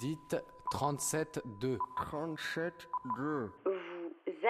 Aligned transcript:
Dites 0.00 0.36
37-2. 0.72 1.78
37-2. 2.12 2.70
Vous 3.64 3.72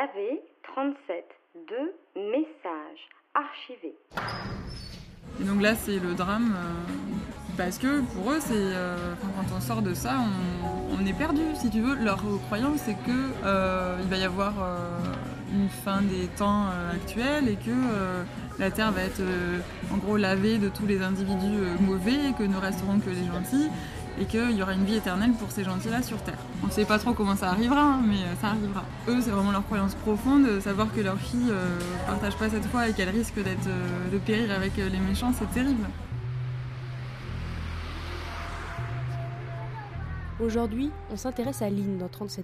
avez 0.03 0.41
37 0.63 1.25
messages 2.17 3.09
archivés. 3.35 3.95
Et 5.41 5.45
donc 5.45 5.61
là, 5.61 5.75
c'est 5.75 5.99
le 5.99 6.15
drame 6.15 6.55
euh, 6.57 7.57
parce 7.57 7.79
que 7.79 8.01
pour 8.15 8.33
eux, 8.33 8.41
c'est 8.41 8.55
euh, 8.55 9.15
quand 9.21 9.55
on 9.57 9.61
sort 9.61 9.83
de 9.83 9.93
ça, 9.93 10.17
on, 10.21 10.95
on 10.99 11.07
est 11.07 11.13
perdu. 11.17 11.43
Si 11.55 11.69
tu 11.71 11.81
veux, 11.81 12.03
leur 12.03 12.19
croyance, 12.47 12.81
c'est 12.81 12.95
que 12.95 13.45
euh, 13.45 13.99
il 14.03 14.09
va 14.09 14.17
y 14.17 14.25
avoir 14.25 14.55
euh, 14.63 14.89
une 15.53 15.69
fin 15.69 16.01
des 16.01 16.27
temps 16.29 16.67
euh, 16.71 16.93
actuels 16.95 17.49
et 17.49 17.57
que 17.57 17.71
euh, 17.71 18.25
la 18.59 18.71
terre 18.71 18.91
va 18.93 19.03
être 19.03 19.21
euh, 19.21 19.59
en 19.93 19.99
gros 19.99 20.17
lavée 20.17 20.57
de 20.59 20.71
tous 20.71 20.87
les 20.87 21.03
individus 21.03 21.59
euh, 21.59 21.77
mauvais 21.81 22.31
et 22.31 22.33
que 22.33 22.43
ne 22.43 22.57
resteront 22.57 22.99
que 23.01 23.11
les 23.11 23.27
gentils 23.27 23.69
et 24.21 24.25
qu'il 24.25 24.53
y 24.53 24.63
aura 24.63 24.75
une 24.75 24.85
vie 24.85 24.97
éternelle 24.97 25.33
pour 25.33 25.51
ces 25.51 25.65
gentils-là 25.65 26.03
sur 26.03 26.19
Terre. 26.23 26.39
On 26.63 26.67
ne 26.67 26.73
sait 26.73 26.85
pas 26.85 26.99
trop 26.99 27.13
comment 27.13 27.37
ça 27.37 27.51
arrivera, 27.51 27.83
hein, 27.83 28.03
mais 28.05 28.17
euh, 28.17 28.35
ça 28.41 28.49
arrivera. 28.49 28.85
Eux, 29.09 29.21
c'est 29.21 29.31
vraiment 29.31 29.53
leur 29.53 29.65
croyance 29.65 29.95
profonde, 29.95 30.47
euh, 30.47 30.61
savoir 30.61 30.93
que 30.93 31.01
leur 31.01 31.19
fille 31.19 31.51
euh, 31.51 31.79
partage 32.07 32.37
pas 32.37 32.49
cette 32.49 32.65
foi 32.67 32.89
et 32.89 32.93
qu'elle 32.93 33.11
risque 33.11 33.39
euh, 33.39 34.11
de 34.11 34.19
périr 34.19 34.51
avec 34.53 34.77
les 34.77 34.99
méchants, 35.01 35.33
c'est 35.33 35.51
terrible. 35.53 35.87
Aujourd'hui, 40.41 40.91
on 41.11 41.17
s'intéresse 41.17 41.63
à 41.63 41.71
Lynn 41.71 41.99
dans 41.99 42.09
37.2. 42.09 42.43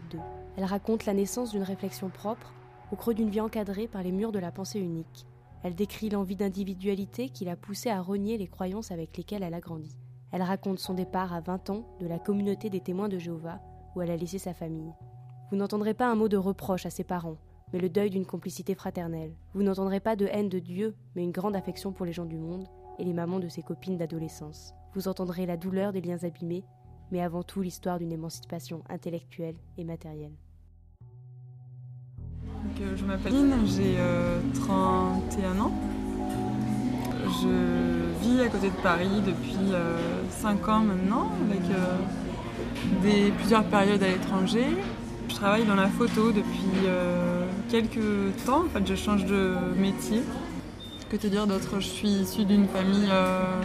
Elle 0.57 0.65
raconte 0.65 1.07
la 1.07 1.15
naissance 1.15 1.53
d'une 1.53 1.63
réflexion 1.63 2.09
propre, 2.09 2.53
au 2.91 2.97
creux 2.97 3.15
d'une 3.15 3.31
vie 3.31 3.41
encadrée 3.41 3.87
par 3.87 4.03
les 4.03 4.13
murs 4.13 4.33
de 4.33 4.39
la 4.39 4.51
pensée 4.51 4.81
unique. 4.81 5.27
Elle 5.63 5.75
décrit 5.75 6.11
l'envie 6.11 6.37
d'individualité 6.37 7.29
qui 7.29 7.45
l'a 7.45 7.57
poussée 7.57 7.91
à 7.91 8.01
renier 8.01 8.37
les 8.37 8.49
croyances 8.49 8.91
avec 8.91 9.17
lesquelles 9.17 9.43
elle 9.43 9.55
a 9.55 9.61
grandi. 9.61 9.97
Elle 10.33 10.43
raconte 10.43 10.79
son 10.79 10.95
départ 10.95 11.33
à 11.33 11.41
20 11.41 11.71
ans 11.71 11.85
de 12.01 12.07
la 12.07 12.19
communauté 12.19 12.71
des 12.71 12.81
témoins 12.81 13.09
de 13.09 13.19
Jéhovah, 13.19 13.61
où 13.95 14.03
elle 14.03 14.11
a 14.11 14.17
laissé 14.17 14.39
sa 14.39 14.55
famille. 14.55 14.93
Vous 15.51 15.57
n'entendrez 15.57 15.93
pas 15.93 16.11
un 16.11 16.15
mot 16.15 16.29
de 16.29 16.39
reproche 16.39 16.87
à 16.87 16.91
ses 16.91 17.05
parents, 17.05 17.37
mais 17.73 17.79
le 17.79 17.91
deuil 17.91 18.09
d'une 18.11 18.27
complicité 18.27 18.75
fraternelle. 18.75 19.35
Vous 19.53 19.63
n'entendrez 19.63 20.01
pas 20.01 20.17
de 20.17 20.27
haine 20.27 20.49
de 20.49 20.59
Dieu, 20.59 20.95
mais 21.15 21.23
une 21.23 21.33
grande 21.33 21.55
affection 21.55 21.93
pour 21.93 22.07
les 22.07 22.13
gens 22.13 22.25
du 22.25 22.39
monde 22.39 22.67
et 22.99 23.05
les 23.05 23.13
mamans 23.13 23.41
de 23.41 23.49
ses 23.49 23.63
copines 23.63 23.99
d'adolescence. 23.99 24.75
Vous 24.95 25.09
entendrez 25.09 25.45
la 25.45 25.57
douleur 25.57 25.93
des 25.93 26.01
liens 26.01 26.23
abîmés, 26.23 26.65
mais 27.11 27.21
avant 27.21 27.43
tout 27.43 27.61
l'histoire 27.61 27.99
d'une 27.99 28.13
émancipation 28.13 28.83
intellectuelle 28.89 29.57
et 29.77 29.85
matérielle. 29.85 30.33
Euh, 32.81 32.97
je 32.97 33.05
m'appelle 33.05 33.33
Lynn, 33.33 33.67
j'ai 33.67 33.97
euh, 33.99 34.41
31 34.55 35.61
ans. 35.61 35.73
Je 37.41 38.23
vis 38.23 38.41
à 38.43 38.49
côté 38.49 38.69
de 38.69 38.83
Paris 38.83 39.23
depuis 39.25 39.73
5 40.31 40.69
ans 40.69 40.81
maintenant, 40.81 41.31
avec 41.49 41.63
euh, 41.71 43.31
plusieurs 43.39 43.65
périodes 43.65 44.03
à 44.03 44.09
l'étranger. 44.09 44.67
Je 45.29 45.35
travaille 45.35 45.65
dans 45.65 45.75
la 45.75 45.89
photo 45.89 46.31
depuis 46.31 46.87
euh, 46.87 47.47
quelques 47.71 48.37
temps, 48.45 48.65
en 48.67 48.69
fait 48.69 48.87
je 48.87 48.95
change 48.95 49.25
de 49.25 49.55
métier. 49.79 50.21
Que 51.11 51.17
te 51.17 51.27
dire 51.27 51.47
d'autre? 51.47 51.81
Je 51.81 51.87
suis 51.87 52.09
issue 52.09 52.45
d'une 52.45 52.67
famille, 52.69 53.09
euh, 53.11 53.61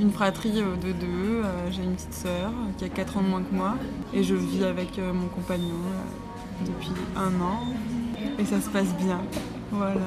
une 0.00 0.10
fratrie 0.12 0.60
euh, 0.60 0.76
de 0.76 0.92
deux. 0.92 1.42
Euh, 1.44 1.70
j'ai 1.70 1.82
une 1.82 1.94
petite 1.94 2.14
sœur 2.14 2.52
qui 2.78 2.84
a 2.84 2.88
4 2.88 3.16
ans 3.16 3.22
de 3.22 3.28
moins 3.28 3.42
que 3.42 3.54
moi. 3.54 3.74
Et 4.14 4.22
je 4.22 4.34
vis 4.34 4.64
avec 4.64 4.98
euh, 4.98 5.12
mon 5.12 5.26
compagnon 5.28 5.66
euh, 5.66 6.66
depuis 6.66 6.90
un 7.16 7.40
an. 7.40 7.60
Et 8.38 8.44
ça 8.44 8.60
se 8.60 8.68
passe 8.70 8.94
bien. 8.96 9.20
Voilà. 9.72 10.00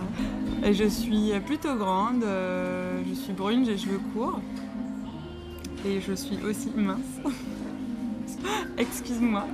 Je 0.63 0.87
suis 0.87 1.31
plutôt 1.45 1.75
grande, 1.75 2.23
euh, 2.23 3.01
je 3.09 3.15
suis 3.15 3.33
brune, 3.33 3.65
j'ai 3.65 3.77
cheveux 3.77 3.99
courts. 4.13 4.39
Et 5.85 5.99
je 5.99 6.13
suis 6.13 6.37
aussi 6.47 6.71
mince. 6.75 6.99
Excuse-moi. 8.77 9.47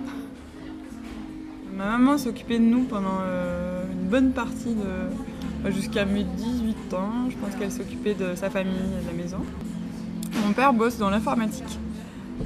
Ma 1.74 1.86
maman 1.92 2.18
s'occupait 2.18 2.60
de 2.60 2.66
nous 2.66 2.84
pendant 2.84 3.20
euh, 3.22 3.86
une 3.94 4.10
bonne 4.10 4.32
partie 4.34 4.76
de. 4.76 5.72
jusqu'à 5.72 6.04
mes 6.04 6.26
18 6.26 6.94
ans. 6.94 7.30
Je 7.30 7.38
pense 7.38 7.56
qu'elle 7.56 7.72
s'occupait 7.72 8.14
de 8.14 8.36
sa 8.36 8.50
famille 8.50 8.76
et 8.76 9.04
de 9.04 9.08
la 9.08 9.24
maison. 9.24 9.40
Mon 10.46 10.52
père 10.52 10.74
bosse 10.74 10.98
dans 10.98 11.10
l'informatique. 11.10 11.80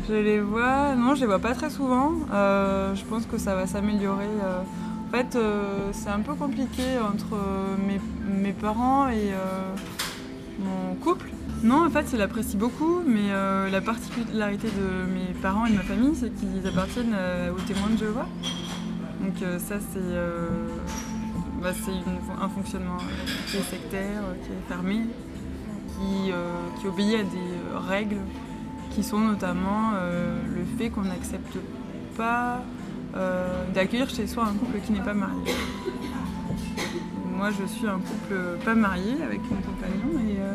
Je 0.08 0.14
les 0.14 0.40
vois, 0.40 0.96
non, 0.96 1.16
je 1.16 1.22
les 1.22 1.28
vois 1.28 1.40
pas 1.40 1.56
très 1.56 1.72
souvent. 1.72 2.12
Euh, 2.32 2.94
je 2.94 3.04
pense 3.06 3.26
que 3.26 3.40
ça 3.40 3.56
va 3.56 3.66
s'améliorer. 3.66 4.30
En 5.12 5.18
fait, 5.18 5.36
euh, 5.36 5.90
c'est 5.92 6.10
un 6.10 6.22
peu 6.22 6.36
compliqué 6.36 6.84
entre 6.98 7.36
euh, 7.36 7.76
mes, 8.42 8.54
parents 8.54 9.10
et 9.10 9.34
euh, 9.34 9.76
mon 10.58 10.96
couple. 10.96 11.32
Non, 11.64 11.86
en 11.86 11.90
fait, 11.90 12.06
il 12.14 12.22
apprécie 12.22 12.56
beaucoup, 12.56 13.02
mais 13.06 13.30
la 13.70 13.82
particularité 13.82 14.68
de 14.70 15.14
mes 15.14 15.34
parents 15.42 15.66
et 15.66 15.72
de 15.72 15.76
ma 15.76 15.84
famille, 15.84 16.16
c'est 16.16 16.34
qu'ils 16.34 16.66
appartiennent 16.66 17.14
aux 17.56 17.60
témoins 17.62 17.90
de 17.90 17.98
Jéhovah. 17.98 18.26
Donc 19.22 19.36
ça, 19.60 19.76
c'est 19.94 20.00
bah, 21.62 21.70
un 22.42 22.50
fonctionnement 22.50 22.98
qui 23.48 23.58
est 23.58 23.62
sectaire, 23.62 24.24
qui 24.44 24.50
est 24.50 24.68
fermé, 24.68 25.02
qui, 25.90 26.88
obéit 26.88 27.20
à 27.20 27.24
des 27.24 27.88
règles 27.90 28.22
qui 28.90 29.04
sont 29.04 29.20
notamment 29.20 29.92
le 29.92 30.66
fait 30.80 30.90
qu'on 30.90 31.04
n'accepte 31.04 31.58
pas 32.18 32.64
d'accueillir 33.74 34.10
chez 34.10 34.28
soi 34.28 34.46
un 34.46 34.54
couple 34.54 34.80
qui 34.86 34.92
n'est 34.94 35.02
pas 35.04 35.14
marié. 35.14 35.54
Moi, 37.36 37.50
je 37.60 37.66
suis 37.66 37.88
un 37.88 38.00
couple 38.00 38.36
pas 38.64 38.76
marié 38.76 39.14
avec 39.24 39.42
mon 39.50 39.58
compagnon 39.58 40.20
et, 40.20 40.40
euh, 40.40 40.54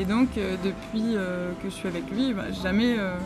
et 0.00 0.04
donc 0.04 0.28
euh, 0.38 0.56
depuis 0.64 1.16
euh, 1.16 1.52
que 1.62 1.68
je 1.68 1.74
suis 1.74 1.88
avec 1.88 2.10
lui, 2.10 2.32
bah, 2.32 2.50
jamais, 2.62 2.96
euh, 2.98 3.16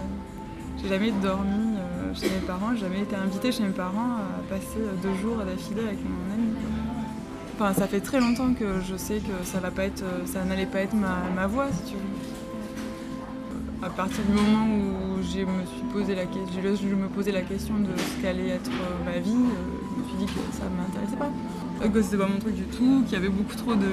j'ai 0.83 0.89
jamais 0.89 1.13
dormi 1.23 1.77
euh, 1.77 2.15
chez 2.15 2.29
mes 2.31 2.47
parents, 2.47 2.75
j'ai 2.75 2.81
jamais 2.81 3.01
été 3.01 3.15
invitée 3.15 3.53
chez 3.53 3.63
mes 3.63 3.71
parents 3.71 4.17
à 4.17 4.43
passer 4.49 4.79
euh, 4.79 4.93
deux 5.03 5.15
jours 5.21 5.37
d'affilée 5.37 5.83
avec 5.83 5.99
mon 6.03 6.35
ami. 6.35 6.55
Enfin, 7.55 7.73
ça 7.73 7.87
fait 7.87 8.01
très 8.01 8.21
longtemps 8.21 8.53
que 8.53 8.81
je 8.89 8.97
sais 8.97 9.19
que 9.19 9.45
ça 9.45 9.59
euh, 9.59 10.45
n'allait 10.45 10.67
pas 10.67 10.81
être 10.81 10.95
ma, 10.95 11.47
voie, 11.47 11.69
si 11.73 11.93
tu 11.93 11.97
veux. 11.97 12.01
À 13.83 13.91
partir 13.91 14.25
du 14.25 14.33
moment 14.33 14.67
où 14.67 15.23
je 15.23 15.41
me 15.41 15.67
suis 15.67 15.83
posé 15.93 16.15
la 16.15 16.25
question, 16.25 17.09
posais 17.15 17.33
la 17.33 17.43
question 17.43 17.75
de 17.75 17.91
ce 17.97 18.23
qu'allait 18.23 18.49
être 18.49 18.71
euh, 18.71 19.05
ma 19.05 19.19
vie, 19.19 19.31
euh, 19.31 19.97
je 19.97 20.03
me 20.03 20.09
suis 20.09 20.17
dit 20.19 20.27
que 20.27 20.57
ça 20.57 20.65
ne 20.65 20.77
m'intéressait 20.77 21.17
pas. 21.17 21.31
Euh, 21.85 21.89
Que 21.89 22.03
c'était 22.03 22.17
pas 22.17 22.27
mon 22.27 22.39
truc 22.39 22.55
du 22.55 22.65
tout, 22.65 23.03
qu'il 23.05 23.13
y 23.13 23.17
avait 23.17 23.29
beaucoup 23.29 23.55
trop 23.55 23.75
de 23.75 23.87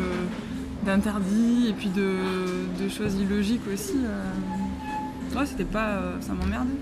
d'interdits 0.86 1.68
et 1.70 1.74
puis 1.74 1.88
de, 1.90 2.18
de 2.82 2.90
choses 2.90 3.16
illogiques 3.16 3.62
aussi. 3.74 3.96
Ouais, 5.34 5.46
c'était 5.46 5.64
pas, 5.64 6.00
ça 6.20 6.34
m'emmerdait. 6.34 6.76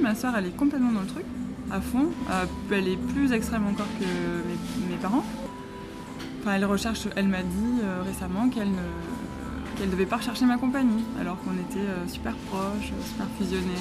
Ma 0.00 0.14
soeur, 0.14 0.34
elle 0.38 0.46
est 0.46 0.56
complètement 0.56 0.92
dans 0.92 1.02
le 1.02 1.06
truc, 1.06 1.24
à 1.70 1.82
fond. 1.82 2.06
Elle 2.70 2.88
est 2.88 2.96
plus 2.96 3.32
extrême 3.32 3.66
encore 3.66 3.88
que 4.00 4.04
mes, 4.06 4.94
mes 4.94 4.96
parents. 4.96 5.24
Enfin, 6.40 6.54
elle 6.54 6.64
recherche, 6.64 7.08
elle 7.14 7.28
m'a 7.28 7.42
dit 7.42 7.82
récemment 8.06 8.48
qu'elle 8.48 8.70
ne 8.70 8.88
qu'elle 9.76 9.90
devait 9.90 10.06
pas 10.06 10.16
rechercher 10.16 10.46
ma 10.46 10.56
compagnie, 10.56 11.04
alors 11.20 11.38
qu'on 11.42 11.52
était 11.52 11.86
euh, 11.86 12.06
super 12.08 12.34
proches, 12.48 12.92
euh, 12.92 13.04
super 13.04 13.26
fusionnels. 13.38 13.76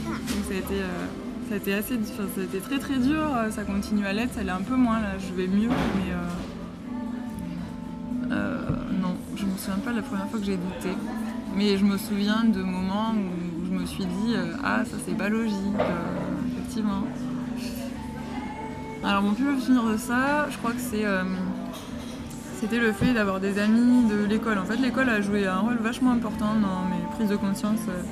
Donc 0.00 0.44
ça 0.48 0.54
a 0.54 0.56
été, 0.56 0.74
euh, 0.74 1.06
ça 1.48 1.54
a 1.54 1.56
été 1.56 1.74
assez, 1.74 1.98
ça 2.04 2.22
a 2.40 2.44
été 2.44 2.58
très 2.58 2.78
très 2.78 2.98
dur. 2.98 3.28
Ça 3.50 3.64
continue 3.64 4.06
à 4.06 4.12
l'être, 4.12 4.34
ça 4.34 4.42
l'est 4.42 4.50
un 4.50 4.62
peu 4.62 4.76
moins 4.76 5.00
là. 5.00 5.18
Je 5.18 5.34
vais 5.34 5.46
mieux, 5.46 5.68
mais 5.68 6.14
non, 8.30 9.16
je 9.36 9.44
me 9.44 9.56
souviens 9.56 9.78
pas 9.84 9.90
de 9.90 9.96
la 9.96 10.02
première 10.02 10.28
fois 10.28 10.38
que 10.38 10.44
j'ai 10.44 10.56
douté. 10.56 10.90
Mais 11.56 11.76
je 11.76 11.84
me 11.84 11.96
souviens 11.96 12.44
de 12.44 12.62
moments 12.62 13.12
où 13.12 13.66
je 13.66 13.70
me 13.72 13.86
suis 13.86 14.04
dit 14.04 14.34
ah 14.62 14.84
ça 14.84 14.96
c'est 15.06 15.16
pas 15.16 15.28
logique, 15.28 15.54
effectivement. 16.52 17.04
Alors 19.04 19.22
mon 19.22 19.32
plus 19.32 19.60
souvenir 19.60 19.84
de 19.84 19.96
ça, 19.96 20.48
je 20.50 20.58
crois 20.58 20.72
que 20.72 20.80
c'est 20.80 21.06
c'était 22.60 22.78
le 22.80 22.92
fait 22.92 23.12
d'avoir 23.14 23.38
des 23.38 23.58
amis 23.58 24.08
de 24.08 24.24
l'école. 24.24 24.58
En 24.58 24.64
fait, 24.64 24.76
l'école 24.78 25.08
a 25.08 25.20
joué 25.20 25.46
un 25.46 25.58
rôle 25.58 25.76
vachement 25.76 26.10
important 26.10 26.54
dans 26.54 26.84
mes 26.88 27.02
prises 27.14 27.28
de 27.28 27.36
conscience. 27.36 27.78
euh, 27.88 28.02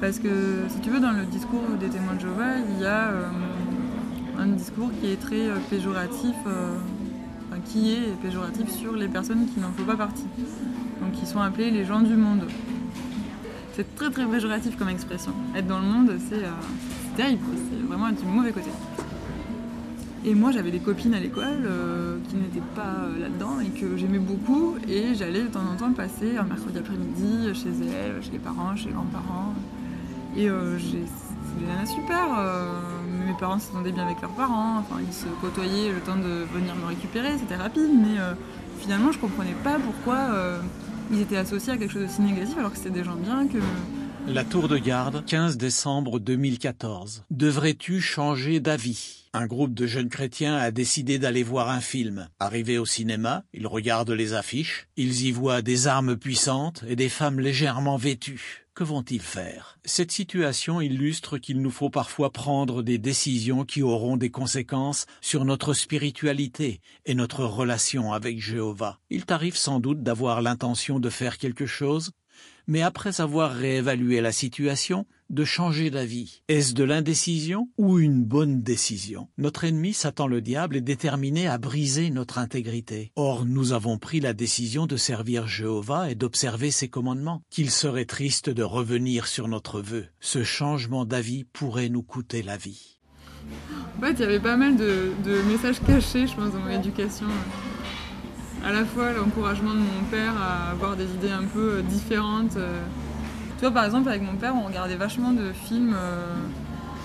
Parce 0.00 0.18
que, 0.18 0.28
si 0.68 0.80
tu 0.80 0.90
veux, 0.90 0.98
dans 0.98 1.12
le 1.12 1.24
discours 1.24 1.62
des 1.78 1.88
témoins 1.88 2.14
de 2.14 2.20
Jéhovah, 2.20 2.58
il 2.58 2.82
y 2.82 2.86
a 2.86 3.08
euh, 3.08 3.28
un 4.38 4.46
discours 4.46 4.90
qui 5.00 5.12
est 5.12 5.20
très 5.20 5.48
euh, 5.48 5.56
péjoratif, 5.68 6.34
enfin, 6.44 7.60
qui 7.64 7.92
est 7.92 8.20
péjoratif 8.20 8.68
sur 8.70 8.96
les 8.96 9.08
personnes 9.08 9.46
qui 9.46 9.60
n'en 9.60 9.70
font 9.70 9.84
pas 9.84 9.96
partie. 9.96 10.26
Donc, 11.00 11.12
qui 11.12 11.26
sont 11.26 11.40
appelés 11.40 11.70
les 11.70 11.84
gens 11.84 12.00
du 12.00 12.16
monde. 12.16 12.42
C'est 13.74 13.94
très 13.94 14.10
très 14.10 14.26
péjoratif 14.26 14.76
comme 14.76 14.88
expression. 14.88 15.32
Être 15.54 15.68
dans 15.68 15.78
le 15.78 15.86
monde, 15.86 16.12
c'est 16.28 16.42
terrible, 17.16 17.44
c'est 17.54 17.86
vraiment 17.86 18.08
être 18.08 18.20
du 18.20 18.26
mauvais 18.26 18.52
côté. 18.52 18.70
Et 20.24 20.34
moi, 20.34 20.50
j'avais 20.52 20.70
des 20.70 20.80
copines 20.80 21.14
à 21.14 21.20
l'école 21.20 21.64
euh, 21.64 22.18
qui 22.28 22.36
n'étaient 22.36 22.66
pas 22.74 23.04
euh, 23.04 23.20
là-dedans 23.20 23.58
et 23.60 23.70
que 23.70 23.96
j'aimais 23.96 24.18
beaucoup. 24.18 24.76
Et 24.86 25.14
j'allais 25.14 25.42
de 25.42 25.48
temps 25.48 25.60
en 25.60 25.76
temps 25.76 25.92
passer 25.92 26.36
un 26.36 26.42
mercredi 26.42 26.78
après-midi 26.78 27.54
chez 27.54 27.70
elles, 27.70 28.22
chez 28.22 28.32
les 28.32 28.38
parents, 28.38 28.76
chez 28.76 28.88
les 28.88 28.92
grands-parents. 28.92 29.54
Et 30.36 30.50
euh, 30.50 30.78
c'est 30.78 30.98
des 30.98 31.86
super. 31.86 32.26
mes 33.26 33.34
parents 33.38 33.58
s'entendaient 33.58 33.92
bien 33.92 34.04
avec 34.04 34.20
leurs 34.20 34.30
parents. 34.32 34.78
Enfin, 34.78 34.96
ils 35.00 35.12
se 35.12 35.26
côtoyaient 35.40 35.90
le 35.90 36.00
temps 36.00 36.16
de 36.16 36.44
venir 36.54 36.74
me 36.76 36.86
récupérer. 36.86 37.38
C'était 37.38 37.56
rapide. 37.56 37.90
Mais 37.90 38.20
finalement, 38.78 39.12
je 39.12 39.18
comprenais 39.18 39.56
pas 39.64 39.78
pourquoi 39.78 40.18
ils 41.10 41.20
étaient 41.20 41.36
associés 41.36 41.72
à 41.72 41.76
quelque 41.76 41.92
chose 41.92 42.02
de 42.02 42.08
si 42.08 42.22
négatif 42.22 42.56
alors 42.56 42.70
que 42.70 42.76
c'était 42.76 42.90
des 42.90 43.04
gens 43.04 43.16
bien, 43.16 43.46
que 43.48 43.58
La 44.26 44.44
tour 44.44 44.68
de 44.68 44.78
garde, 44.78 45.24
15 45.24 45.56
décembre 45.56 46.20
2014. 46.20 47.24
Devrais-tu 47.30 48.00
changer 48.00 48.60
d'avis? 48.60 49.24
Un 49.32 49.46
groupe 49.46 49.74
de 49.74 49.86
jeunes 49.86 50.08
chrétiens 50.08 50.56
a 50.56 50.70
décidé 50.70 51.18
d'aller 51.18 51.42
voir 51.42 51.68
un 51.68 51.80
film. 51.80 52.28
Arrivés 52.38 52.78
au 52.78 52.86
cinéma, 52.86 53.44
ils 53.52 53.66
regardent 53.66 54.10
les 54.10 54.32
affiches. 54.32 54.88
Ils 54.96 55.26
y 55.26 55.32
voient 55.32 55.62
des 55.62 55.86
armes 55.86 56.16
puissantes 56.16 56.84
et 56.86 56.96
des 56.96 57.08
femmes 57.08 57.40
légèrement 57.40 57.96
vêtues. 57.96 58.66
Que 58.74 58.84
vont-ils 58.84 59.20
faire? 59.20 59.78
Cette 59.84 60.12
situation 60.12 60.80
illustre 60.80 61.38
qu'il 61.38 61.60
nous 61.60 61.70
faut 61.70 61.90
parfois 61.90 62.32
prendre 62.32 62.82
des 62.82 62.98
décisions 62.98 63.64
qui 63.64 63.82
auront 63.82 64.16
des 64.16 64.30
conséquences 64.30 65.06
sur 65.20 65.44
notre 65.44 65.74
spiritualité 65.74 66.80
et 67.04 67.14
notre 67.14 67.44
relation 67.44 68.12
avec 68.12 68.40
Jéhovah. 68.40 68.98
Il 69.10 69.26
t'arrive 69.26 69.56
sans 69.56 69.80
doute 69.80 70.02
d'avoir 70.02 70.40
l'intention 70.40 71.00
de 71.00 71.10
faire 71.10 71.36
quelque 71.36 71.66
chose? 71.66 72.12
Mais 72.70 72.82
après 72.82 73.20
avoir 73.20 73.50
réévalué 73.50 74.20
la 74.20 74.30
situation, 74.30 75.04
de 75.28 75.44
changer 75.44 75.90
d'avis. 75.90 76.42
Est-ce 76.46 76.72
de 76.72 76.84
l'indécision 76.84 77.68
ou 77.76 77.98
une 77.98 78.24
bonne 78.24 78.62
décision? 78.62 79.28
Notre 79.38 79.64
ennemi, 79.64 79.92
Satan 79.92 80.28
le 80.28 80.40
diable, 80.40 80.76
est 80.76 80.80
déterminé 80.80 81.48
à 81.48 81.58
briser 81.58 82.10
notre 82.10 82.38
intégrité. 82.38 83.10
Or, 83.16 83.44
nous 83.44 83.72
avons 83.72 83.98
pris 83.98 84.20
la 84.20 84.34
décision 84.34 84.86
de 84.86 84.96
servir 84.96 85.48
Jéhovah 85.48 86.12
et 86.12 86.14
d'observer 86.14 86.70
ses 86.70 86.88
commandements. 86.88 87.42
Qu'il 87.50 87.70
serait 87.72 88.04
triste 88.04 88.50
de 88.50 88.62
revenir 88.62 89.26
sur 89.26 89.48
notre 89.48 89.80
vœu. 89.80 90.06
Ce 90.20 90.44
changement 90.44 91.04
d'avis 91.04 91.42
pourrait 91.42 91.88
nous 91.88 92.02
coûter 92.02 92.42
la 92.42 92.56
vie. 92.56 92.98
En 93.98 94.00
fait, 94.00 94.12
il 94.12 94.20
y 94.20 94.24
avait 94.24 94.38
pas 94.38 94.56
mal 94.56 94.76
de, 94.76 95.10
de 95.24 95.42
messages 95.42 95.80
cachés, 95.80 96.28
je 96.28 96.36
pense, 96.36 96.52
dans 96.52 96.60
mon 96.60 96.70
éducation 96.70 97.26
à 98.64 98.72
la 98.72 98.84
fois 98.84 99.12
l'encouragement 99.12 99.72
de 99.72 99.78
mon 99.78 100.04
père 100.10 100.34
à 100.40 100.70
avoir 100.70 100.96
des 100.96 101.04
idées 101.04 101.30
un 101.30 101.44
peu 101.44 101.74
euh, 101.74 101.82
différentes. 101.82 102.56
Euh. 102.56 102.80
Tu 103.56 103.60
vois, 103.60 103.70
par 103.72 103.84
exemple, 103.84 104.08
avec 104.08 104.22
mon 104.22 104.34
père, 104.34 104.54
on 104.54 104.66
regardait 104.66 104.96
vachement 104.96 105.32
de 105.32 105.52
films 105.52 105.94
euh, 105.94 106.34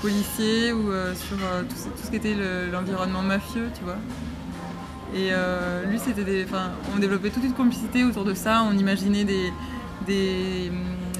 policiers 0.01 0.71
ou 0.71 0.91
sur 1.15 1.37
tout, 1.67 1.75
ce 2.03 2.09
qui 2.09 2.15
était 2.15 2.35
l'environnement 2.71 3.21
mafieux, 3.21 3.69
tu 3.77 3.83
vois. 3.83 3.97
Et 5.13 5.31
lui, 5.89 5.99
c'était 5.99 6.23
des. 6.23 6.45
Enfin, 6.45 6.71
on 6.95 6.99
développait 6.99 7.29
toute 7.29 7.43
une 7.43 7.53
complicité 7.53 8.05
autour 8.05 8.23
de 8.23 8.33
ça, 8.33 8.63
on 8.63 8.77
imaginait 8.77 9.25
des, 9.25 9.51
des, 10.05 10.71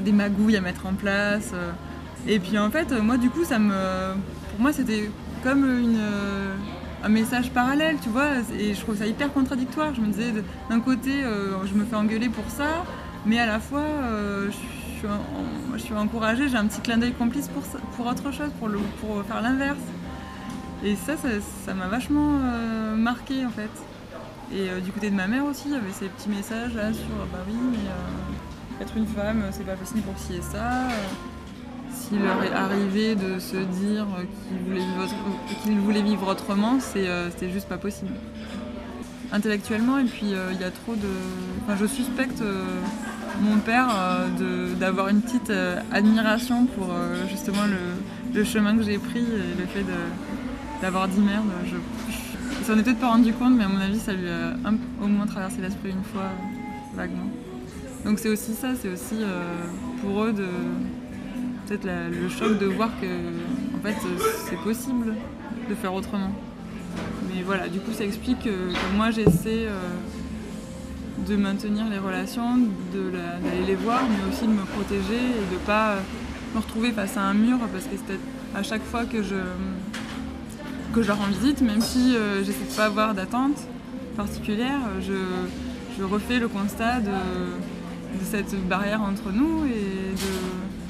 des 0.04 0.12
magouilles 0.14 0.56
à 0.56 0.62
mettre 0.62 0.86
en 0.86 0.94
place. 0.94 1.52
Et 2.28 2.40
puis 2.40 2.58
en 2.58 2.70
fait, 2.70 2.92
moi, 2.92 3.18
du 3.18 3.30
coup, 3.30 3.44
ça 3.44 3.60
me. 3.60 3.74
Pour 4.52 4.62
moi, 4.62 4.72
c'était 4.72 5.10
comme 5.44 5.66
une 5.66 6.00
un 7.06 7.10
message 7.10 7.52
parallèle, 7.52 7.98
tu 8.02 8.10
vois, 8.10 8.32
et 8.60 8.74
je 8.74 8.82
trouve 8.82 8.98
ça 8.98 9.06
hyper 9.06 9.32
contradictoire. 9.32 9.94
Je 9.94 10.02
me 10.02 10.08
disais, 10.08 10.34
d'un 10.72 10.80
côté, 10.80 11.24
euh, 11.24 11.64
je 11.68 11.76
me 11.76 11.86
fais 11.86 11.96
engueuler 11.96 12.30
pour 12.30 12.50
ça, 12.50 12.84
mais 13.28 13.40
à 13.40 13.46
la 13.46 13.60
fois, 13.60 13.82
euh, 13.82 14.50
je, 14.50 15.78
suis 15.78 15.94
encouragée, 15.94 16.50
j'ai 16.50 16.58
un 16.58 16.66
petit 16.66 16.82
clin 16.82 16.98
d'œil 16.98 17.14
complice 17.14 17.48
pour, 17.50 17.62
pour 17.96 18.08
autre 18.08 18.32
chose, 18.32 18.50
pour, 18.58 18.70
le, 18.70 18.80
pour 19.00 19.24
faire 19.26 19.42
l'inverse. 19.44 19.78
Et 20.84 20.96
ça, 20.96 21.14
ça 21.66 21.74
m'a 21.76 21.88
vachement 21.88 22.40
euh, 22.42 22.96
marqué 22.96 23.46
en 23.46 23.52
fait. 23.52 23.70
Et 24.52 24.82
du 24.82 24.92
côté 24.92 25.10
de 25.10 25.16
ma 25.16 25.28
mère 25.28 25.46
aussi, 25.46 25.64
il 25.68 25.74
y 25.74 25.76
avait 25.76 25.92
ces 25.92 26.08
petits 26.08 26.30
messages 26.30 26.74
là 26.76 26.94
sur, 26.94 27.08
bah 27.32 27.40
oui, 27.48 27.56
mais 27.72 28.84
être 28.84 28.96
une 28.96 29.08
femme, 29.08 29.44
c'est 29.52 29.66
pas 29.66 29.74
possible 29.74 30.02
pour 30.02 30.18
ci 30.20 30.36
et 30.36 30.42
ça 30.42 30.88
s'il 32.08 32.22
leur 32.22 32.44
est 32.44 32.52
arrivé 32.52 33.16
de 33.16 33.40
se 33.40 33.56
dire 33.56 34.06
qu'ils 35.64 35.80
voulaient, 35.80 36.02
vivre 36.02 36.28
autrement, 36.28 36.78
euh, 36.96 37.30
c'était 37.32 37.50
juste 37.50 37.68
pas 37.68 37.78
possible. 37.78 38.12
Intellectuellement, 39.32 39.98
et 39.98 40.06
puis 40.06 40.34
euh, 40.34 40.52
il 40.54 40.62
y 40.62 40.64
a 40.64 40.72
trop 40.72 40.94
de. 40.94 41.08
Enfin, 41.64 41.78
je 41.80 41.86
suspecte 41.86 42.42
euh, 42.42 42.64
mon 43.42 43.58
père 43.58 43.88
d'avoir 44.80 45.10
une 45.10 45.22
petite 45.22 45.52
admiration 45.92 46.66
pour 46.68 46.88
justement 47.30 47.64
le, 48.34 48.44
chemin 48.44 48.78
que 48.78 48.84
j'ai 48.84 48.98
pris 48.98 49.20
et 49.20 49.60
le 49.60 49.66
fait 49.66 49.86
d'avoir 50.82 51.08
dit 51.08 51.20
merde. 51.20 51.46
Je, 51.66 51.76
il 52.60 52.66
s'en 52.66 52.78
est 52.78 52.84
peut-être 52.84 53.00
pas 53.00 53.10
rendu 53.10 53.34
compte, 53.34 53.54
mais 53.58 53.66
à 53.66 53.68
mon 53.68 53.80
avis, 53.80 54.00
ça 54.00 54.14
lui 54.14 54.30
a 54.30 54.54
au 55.04 55.08
moins 55.08 55.26
traversé 55.26 55.58
l'esprit 55.62 55.90
une 55.90 56.04
fois, 56.04 56.30
vaguement. 56.96 57.30
Donc 58.06 58.20
c'est 58.20 58.30
aussi 58.30 58.54
ça, 58.54 58.70
c'est 58.80 58.90
aussi 58.90 59.16
pour 60.02 60.24
eux 60.24 60.32
de 60.32 60.48
peut-être 61.66 61.86
le 61.86 62.30
choc 62.30 62.58
de 62.60 62.66
voir 62.66 62.90
que 63.02 63.06
en 63.06 63.82
fait 63.84 63.96
c'est 64.50 64.60
possible 64.60 65.14
de 65.70 65.76
faire 65.76 65.94
autrement. 65.94 66.32
Mais 67.28 67.42
voilà, 67.44 67.68
du 67.68 67.80
coup 67.80 67.92
ça 67.92 68.04
explique 68.04 68.44
que, 68.44 68.96
moi 68.96 69.12
j'essaie 69.12 69.68
euh, 69.68 69.80
de 71.28 71.36
maintenir 71.36 71.90
les 71.90 71.98
relations, 71.98 72.58
d'aller 72.94 73.66
les 73.66 73.76
voir, 73.76 74.02
mais 74.10 74.32
aussi 74.32 74.46
de 74.46 74.52
me 74.52 74.66
protéger 74.66 75.16
et 75.16 75.54
de 75.54 75.60
pas 75.66 75.96
me 76.54 76.60
retrouver 76.60 76.92
face 76.92 77.18
à 77.18 77.22
un 77.22 77.34
mur 77.34 77.58
parce 77.74 77.86
que 77.86 77.96
c'est 78.08 78.20
à 78.58 78.64
chaque 78.64 78.84
fois 78.84 79.06
que 79.06 79.22
je, 79.22 79.36
que 80.94 81.02
je 81.02 81.08
leur 81.08 81.18
rends 81.18 81.26
visite, 81.26 81.62
même 81.62 81.82
si 81.82 82.16
euh, 82.16 82.44
j'essaie 82.44 82.66
de 82.66 82.76
pas 82.76 82.86
avoir 82.86 83.14
d'attente 83.14 83.58
particulière, 84.16 84.80
je, 85.02 85.14
refais 86.04 86.40
le 86.40 86.50
constat 86.50 87.00
de, 87.00 87.10
de 87.10 88.26
cette 88.30 88.54
barrière 88.68 89.02
entre 89.02 89.32
nous 89.32 89.66
et 89.66 90.12
de 90.12 90.85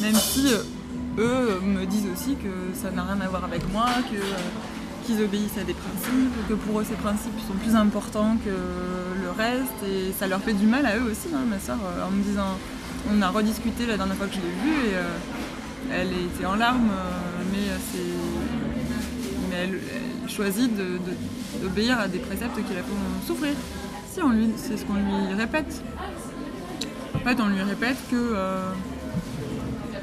même 0.00 0.14
si 0.14 0.52
euh, 0.52 0.62
eux 1.18 1.60
me 1.64 1.84
disent 1.86 2.06
aussi 2.12 2.36
que 2.36 2.74
ça 2.74 2.90
n'a 2.90 3.02
rien 3.04 3.20
à 3.20 3.28
voir 3.28 3.44
avec 3.44 3.62
moi, 3.72 3.86
que, 4.10 4.16
euh, 4.16 4.36
qu'ils 5.04 5.22
obéissent 5.22 5.58
à 5.58 5.64
des 5.64 5.74
principes, 5.74 6.48
que 6.48 6.54
pour 6.54 6.80
eux 6.80 6.84
ces 6.88 6.96
principes 6.96 7.38
sont 7.46 7.54
plus 7.54 7.74
importants 7.74 8.36
que 8.44 8.50
le 8.50 9.30
reste, 9.30 9.82
et 9.88 10.12
ça 10.18 10.26
leur 10.26 10.40
fait 10.40 10.52
du 10.52 10.66
mal 10.66 10.84
à 10.86 10.96
eux 10.96 11.10
aussi, 11.10 11.28
hein, 11.34 11.44
ma 11.48 11.58
soeur, 11.58 11.78
euh, 11.84 12.06
en 12.06 12.10
me 12.10 12.22
disant, 12.22 12.58
on 13.10 13.22
a 13.22 13.28
rediscuté 13.28 13.86
la 13.86 13.96
dernière 13.96 14.16
fois 14.16 14.26
que 14.26 14.34
je 14.34 14.40
l'ai 14.40 14.70
vue, 14.70 14.90
et 14.90 15.94
elle 15.94 16.08
était 16.08 16.44
en 16.44 16.56
larmes, 16.56 16.90
mais, 17.52 17.68
mais 19.48 19.56
elle, 19.56 19.80
choisit 20.28 20.70
d'obéir 21.62 22.00
à 22.00 22.08
des 22.08 22.18
préceptes 22.18 22.56
qui 22.56 22.74
la 22.74 22.82
font 22.82 22.96
souffrir. 23.24 23.52
Si, 24.12 24.20
c'est 24.56 24.76
ce 24.76 24.84
qu'on 24.84 24.94
lui 24.94 25.34
répète. 25.38 25.82
En 27.14 27.18
fait, 27.20 27.40
on 27.40 27.46
lui 27.46 27.62
répète 27.62 27.96
que 28.10 28.34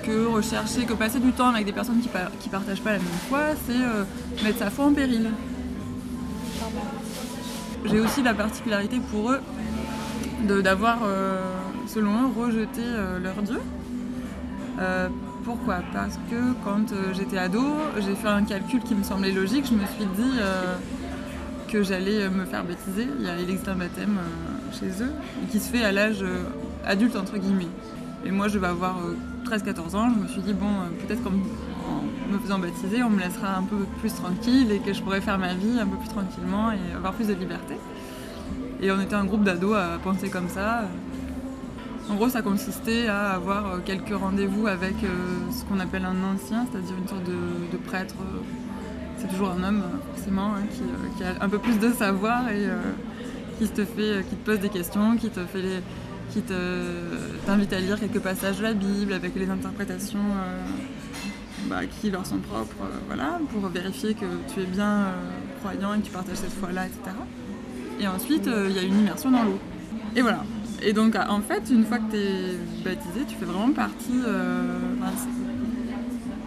que 0.04 0.26
rechercher, 0.26 0.86
que 0.86 0.94
passer 0.94 1.20
du 1.20 1.32
temps 1.32 1.50
avec 1.50 1.66
des 1.66 1.72
personnes 1.72 2.00
qui, 2.02 2.50
partagent 2.50 2.82
pas 2.82 2.92
la 2.92 3.00
même 3.00 3.08
foi, 3.30 3.40
c'est 3.66 3.76
euh, 3.76 4.04
mettre 4.44 4.60
sa 4.60 4.70
foi 4.70 4.86
en 4.86 4.94
péril. 4.94 5.30
J'ai 7.86 8.00
aussi 8.00 8.22
la 8.22 8.34
particularité 8.34 9.00
pour 9.12 9.32
eux 9.32 9.42
d'avoir, 10.62 11.00
euh, 11.04 11.40
selon 11.88 12.24
eux, 12.24 12.32
rejeté 12.38 12.82
euh, 12.82 13.20
leur 13.20 13.42
Dieu. 13.42 13.60
pourquoi? 15.46 15.80
Parce 15.94 16.16
que 16.30 16.54
quand 16.64 16.94
j'étais 17.14 17.38
ado, 17.38 17.64
j'ai 18.00 18.16
fait 18.16 18.28
un 18.28 18.44
calcul 18.44 18.82
qui 18.82 18.96
me 18.96 19.04
semblait 19.04 19.32
logique. 19.32 19.66
Je 19.68 19.74
me 19.74 19.86
suis 19.86 20.06
dit 20.18 20.40
que 21.70 21.84
j'allais 21.84 22.30
me 22.30 22.46
faire 22.46 22.64
baptiser. 22.64 23.08
Il, 23.20 23.26
y 23.26 23.44
existe 23.44 23.68
un 23.68 23.76
baptême 23.76 24.18
chez 24.72 25.04
eux 25.04 25.12
qui 25.52 25.60
se 25.60 25.70
fait 25.70 25.84
à 25.84 25.92
l'âge 25.92 26.24
adulte, 26.86 27.16
entre 27.16 27.38
guillemets. 27.38 27.74
Et 28.26 28.32
moi, 28.32 28.48
je 28.48 28.58
vais 28.58 28.68
avoir 28.68 28.96
13-14 29.44 29.96
ans, 29.96 30.10
je 30.16 30.24
me 30.24 30.28
suis 30.28 30.42
dit, 30.42 30.54
bon, 30.54 30.66
euh, 30.66 31.06
peut-être 31.06 31.24
qu'en 31.24 31.32
me 31.32 32.40
faisant 32.40 32.60
baptiser, 32.60 33.04
on 33.04 33.10
me 33.10 33.20
laissera 33.20 33.58
un 33.58 33.64
peu 33.64 33.86
plus 34.00 34.14
tranquille 34.14 34.72
et 34.72 34.80
que 34.80 34.94
je 34.94 35.02
pourrais 35.02 35.22
faire 35.22 35.38
ma 35.38 35.54
vie 35.54 35.80
un 35.80 35.86
peu 35.86 35.98
plus 35.98 36.10
tranquillement 36.10 36.72
et 36.72 36.96
avoir 36.96 37.14
plus 37.14 37.28
de 37.28 37.34
liberté. 37.34 37.76
Et 38.82 38.92
on 38.92 39.00
était 39.00 39.16
un 39.16 39.26
groupe 39.26 39.44
d'ados 39.44 39.76
à 39.76 40.00
penser 40.04 40.30
comme 40.30 40.50
ça. 40.50 40.84
En 42.10 42.16
gros, 42.16 42.30
ça 42.30 42.42
consistait 42.42 43.08
à 43.08 43.32
avoir 43.32 43.66
euh, 43.66 43.80
quelques 43.86 44.14
rendez-vous 44.14 44.68
avec 44.68 44.96
euh, 45.04 45.08
ce 45.52 45.64
qu'on 45.66 45.80
appelle 45.80 46.06
un 46.06 46.34
ancien, 46.34 46.66
c'est-à-dire 46.70 46.96
une 46.98 47.08
sorte 47.08 47.24
de, 47.24 47.78
prêtre. 47.78 48.16
C'est 49.18 49.28
toujours 49.28 49.52
un 49.52 49.64
homme, 49.64 49.84
forcément, 50.16 50.54
hein, 50.56 50.64
qui, 51.18 51.24
a 51.24 51.44
un 51.44 51.50
peu 51.50 51.60
plus 51.60 51.80
de 51.80 51.92
savoir 51.94 52.50
et 52.50 52.68
qui, 53.58 53.70
te 53.70 53.86
fait, 53.86 54.26
qui 54.30 54.36
te 54.36 54.46
pose 54.46 54.60
des 54.60 54.70
questions, 54.70 55.16
qui 55.16 55.30
te 55.30 55.40
fait 55.46 55.62
les, 55.62 55.80
qui 56.34 56.42
t'invite 57.46 57.74
à 57.74 57.80
lire 57.80 58.00
quelques 58.00 58.20
passages 58.20 58.58
de 58.58 58.64
la 58.64 58.74
Bible 58.74 59.14
avec 59.14 59.36
les 59.36 59.50
interprétations 59.50 60.20
euh, 60.20 60.64
bah, 61.68 61.82
qui 61.86 62.10
leur 62.10 62.26
sont 62.26 62.40
propres, 62.40 62.76
euh, 62.82 62.98
voilà, 63.08 63.40
pour 63.52 63.68
vérifier 63.70 64.16
que 64.16 64.26
tu 64.52 64.62
es 64.62 64.66
bien 64.66 64.90
euh, 64.90 65.14
croyant 65.60 65.94
et 65.94 66.00
que 66.00 66.06
tu 66.06 66.12
partages 66.12 66.38
cette 66.38 66.54
foi-là, 66.54 66.88
etc. 66.88 67.16
Et 68.00 68.08
ensuite, 68.08 68.48
il 68.48 68.76
y 68.76 68.80
a 68.80 68.82
une 68.82 69.00
immersion 69.00 69.30
dans 69.30 69.44
l'eau. 69.44 69.60
Et 70.16 70.22
voilà. 70.22 70.44
Et 70.82 70.94
donc, 70.94 71.16
en 71.16 71.42
fait, 71.42 71.70
une 71.72 71.86
fois 71.86 72.00
que 72.00 72.12
tu 72.12 72.18
es 72.18 72.58
baptisé, 72.84 73.26
tu 73.28 73.36
fais 73.36 73.46
vraiment 73.46 73.72
partie. 73.72 74.20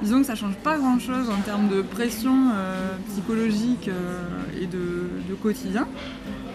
disons 0.03 0.21
que 0.21 0.27
ça 0.27 0.35
change 0.35 0.57
pas 0.57 0.77
grand-chose 0.77 1.31
en 1.31 1.41
termes 1.43 1.69
de 1.69 1.83
pression 1.83 2.51
psychologique 3.09 3.89
et 4.61 4.67
de, 4.67 5.35
quotidien. 5.41 5.87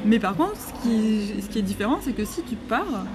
Mais 0.05 0.19
par 0.19 0.35
contre, 0.35 0.55
ce 0.57 1.49
qui, 1.49 1.59
est 1.59 1.61
différent, 1.61 1.99
c'est 2.01 2.13
que 2.13 2.25
si 2.25 2.41
tu 2.43 2.55
pars, 2.55 3.05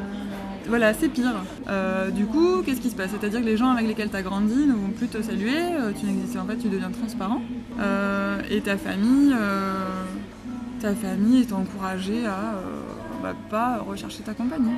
voilà, 0.68 0.94
c'est 0.94 1.08
pire. 1.08 1.34
Euh, 1.68 2.10
du 2.10 2.26
coup, 2.26 2.62
qu'est-ce 2.64 2.80
qui 2.80 2.90
se 2.90 2.96
passe? 2.96 3.10
C'est-à-dire 3.10 3.40
que 3.40 3.46
les 3.46 3.56
gens 3.56 3.70
avec 3.70 3.86
lesquels 3.86 4.10
tu 4.10 4.16
as 4.16 4.22
grandi 4.22 4.66
ne 4.66 4.72
vont 4.72 4.90
plus 4.96 5.08
te 5.08 5.22
saluer, 5.22 5.56
euh, 5.56 5.92
tu 5.98 6.06
n'existes 6.06 6.36
en 6.36 6.44
fait, 6.44 6.56
tu 6.56 6.68
deviens 6.68 6.90
transparent. 6.90 7.42
Euh, 7.80 8.40
et 8.50 8.60
ta 8.60 8.76
famille, 8.76 9.34
ta 10.80 10.94
famille 10.94 11.40
est 11.40 11.52
encouragée 11.52 12.26
à 12.26 12.54
bah, 13.22 13.34
pas 13.50 13.78
rechercher 13.78 14.22
ta 14.22 14.34
compagnie. 14.34 14.76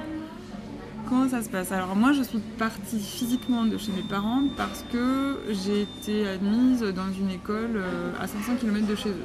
Comment 1.09 1.29
ça 1.29 1.43
se 1.43 1.49
passe? 1.49 1.73
Alors 1.73 1.97
moi 1.97 2.13
je 2.13 2.23
suis 2.23 2.39
partie 2.59 3.01
physiquement 3.01 3.65
de 3.65 3.79
chez 3.79 3.93
mes 3.93 4.03
parents 4.03 4.43
parce 4.59 4.85
que 4.93 5.39
j'ai 5.49 5.83
été 5.83 6.29
admise 6.29 6.83
dans 6.83 7.11
une 7.11 7.31
école 7.31 7.83
à 8.21 8.27
500 8.27 8.57
km 8.61 8.87
de 8.87 8.95
chez 8.95 9.09
eux. 9.09 9.25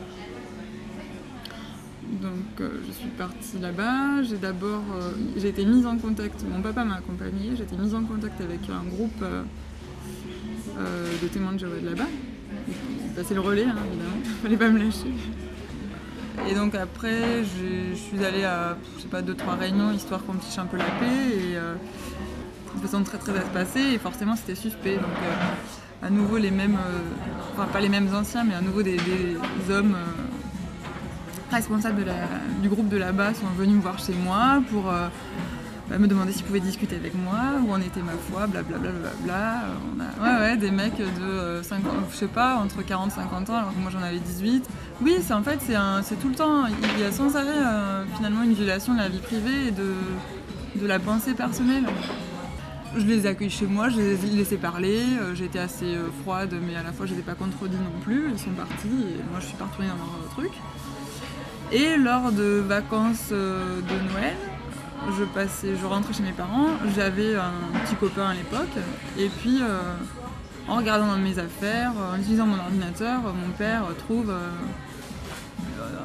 Donc 2.24 2.62
euh, 2.62 2.70
je 2.88 2.92
suis 2.94 3.10
partie 3.10 3.60
là-bas, 3.60 4.24
j'ai 4.24 4.38
d'abord 4.38 4.82
euh, 4.96 5.12
j'ai 5.36 5.50
été 5.50 5.66
mise 5.66 5.86
en 5.86 5.98
contact, 5.98 6.46
mon 6.50 6.62
papa 6.62 6.86
m'a 6.86 6.96
accompagnée, 6.96 7.52
j'ai 7.58 7.64
été 7.64 7.76
mise 7.76 7.94
en 7.94 8.04
contact 8.06 8.40
avec 8.40 8.62
un 8.70 8.88
groupe 8.90 9.22
euh, 9.22 9.44
de 11.22 11.28
témoins 11.28 11.52
de 11.52 11.60
Jéhovah 11.60 11.82
de 11.82 11.90
là-bas. 11.90 12.08
C'est 13.26 13.34
le 13.34 13.42
relais 13.42 13.66
hein, 13.66 13.76
évidemment, 13.90 14.16
fallait 14.42 14.58
pas 14.58 14.70
me 14.70 14.80
lâcher. 14.80 15.12
Et 16.50 16.56
donc 16.56 16.76
après, 16.76 17.44
je, 17.44 17.94
suis 17.94 18.24
allée 18.24 18.46
à, 18.46 18.78
je 18.96 19.02
sais 19.02 19.08
pas, 19.10 19.22
deux, 19.22 19.36
trois 19.36 19.56
réunions, 19.56 19.92
histoire 19.92 20.24
qu'on 20.24 20.34
me 20.34 20.40
fiche 20.40 20.58
un 20.58 20.66
peu 20.66 20.78
la 20.78 20.86
paix, 20.86 21.30
et 21.30 21.56
de 21.56 22.82
façon 22.82 23.04
très 23.04 23.18
très 23.18 23.36
espacée, 23.36 23.94
et 23.94 23.98
forcément 23.98 24.38
c'était 24.38 24.56
suspect. 24.56 24.96
Donc 24.96 25.04
à 26.02 26.10
nouveau 26.10 26.38
les 26.38 26.52
mêmes, 26.52 26.78
enfin 27.52 27.68
pas 27.68 27.82
les 27.82 27.90
mêmes 27.90 28.16
anciens, 28.16 28.46
mais 28.46 28.56
à 28.56 28.62
nouveau 28.62 28.82
des, 28.82 28.98
hommes 29.70 29.96
responsables 31.54 32.06
du 32.62 32.70
groupe 32.70 32.90
de 32.90 32.98
là-bas 32.98 33.34
sont 33.34 33.48
venus 33.58 33.76
me 33.76 33.82
voir 33.82 34.00
chez 34.00 34.14
moi 34.14 34.62
pour 34.72 34.90
euh, 34.90 35.08
bah, 35.90 35.98
me 35.98 36.08
demander 36.08 36.32
s'ils 36.32 36.44
pouvaient 36.44 36.60
discuter 36.60 36.96
avec 36.96 37.14
moi, 37.16 37.40
où 37.66 37.72
en 37.72 37.80
était 37.80 38.02
ma 38.02 38.14
foi, 38.14 38.48
blablabla. 38.48 38.90
Bla, 38.90 38.92
bla, 38.92 39.10
bla. 39.24 39.62
On 39.96 40.00
a, 40.00 40.40
ouais, 40.40 40.42
ouais, 40.42 40.58
des 40.58 40.72
mecs 40.72 40.98
de 40.98 41.22
euh, 41.22 41.64
50, 41.64 41.92
je 42.12 42.16
sais 42.16 42.28
pas, 42.28 42.56
entre 42.58 42.82
40 42.82 43.12
et 43.12 43.16
50 43.16 43.50
ans, 43.50 43.58
alors 43.58 43.74
que 43.74 43.80
moi 43.80 43.92
j'en 43.92 44.02
avais 44.02 44.20
18. 44.20 44.68
Oui, 45.02 45.18
c'est 45.22 45.34
en 45.34 45.44
fait, 45.44 45.60
c'est 45.62 46.20
tout 46.20 46.30
le 46.30 46.36
temps, 46.36 46.66
il 46.66 47.02
y 47.02 47.06
a 47.06 47.12
sans 47.12 47.36
arrêt 47.36 47.48
euh, 47.50 48.04
finalement 48.16 48.44
une 48.44 48.54
violation 48.54 48.94
de 48.94 49.00
la 49.00 49.10
vie 49.10 49.20
privée 49.20 49.68
et 49.68 49.72
de, 49.72 49.94
de 50.82 50.88
la 50.88 51.00
pensée 51.00 51.34
personnelle. 51.34 51.86
Je 52.96 53.06
les 53.06 53.26
ai 53.26 53.30
accueillis 53.30 53.50
chez 53.50 53.66
moi, 53.66 53.90
je 53.90 53.98
les 53.98 54.26
ai 54.26 54.30
laissés 54.30 54.58
parler, 54.58 55.02
euh, 55.20 55.34
été 55.34 55.58
assez 55.58 55.96
euh, 55.96 56.10
froide, 56.22 56.54
mais 56.66 56.76
à 56.76 56.84
la 56.84 56.92
fois 56.92 57.08
je 57.08 57.14
n'étais 57.14 57.24
pas 57.24 57.34
contredit 57.34 57.76
non 57.76 58.00
plus, 58.02 58.30
ils 58.32 58.38
sont 58.38 58.52
partis 58.52 58.88
et 58.88 59.32
moi 59.32 59.40
je 59.40 59.48
suis 59.48 59.58
pas 59.58 59.66
retournée 59.66 59.90
dans 59.90 59.96
leur 59.96 60.30
truc. 60.30 60.52
Et 61.74 61.98
lors 61.98 62.32
de 62.32 62.64
vacances 62.68 63.30
euh, 63.32 63.82
de 63.82 64.12
Noël, 64.12 64.36
je 65.18 65.24
passais, 65.24 65.76
je 65.76 65.86
rentrais 65.88 66.14
chez 66.14 66.22
mes 66.22 66.32
parents, 66.32 66.68
j'avais 66.96 67.36
un 67.36 67.52
petit 67.84 67.96
copain 67.96 68.28
à 68.30 68.34
l'époque, 68.36 68.78
et 69.18 69.28
puis 69.28 69.58
euh, 69.60 69.80
en 70.68 70.76
regardant 70.76 71.08
dans 71.08 71.18
mes 71.18 71.40
affaires, 71.40 71.94
en 72.14 72.20
utilisant 72.20 72.46
mon 72.46 72.60
ordinateur, 72.60 73.22
mon 73.24 73.52
père 73.58 73.86
trouve 74.06 74.30
euh, 74.30 74.50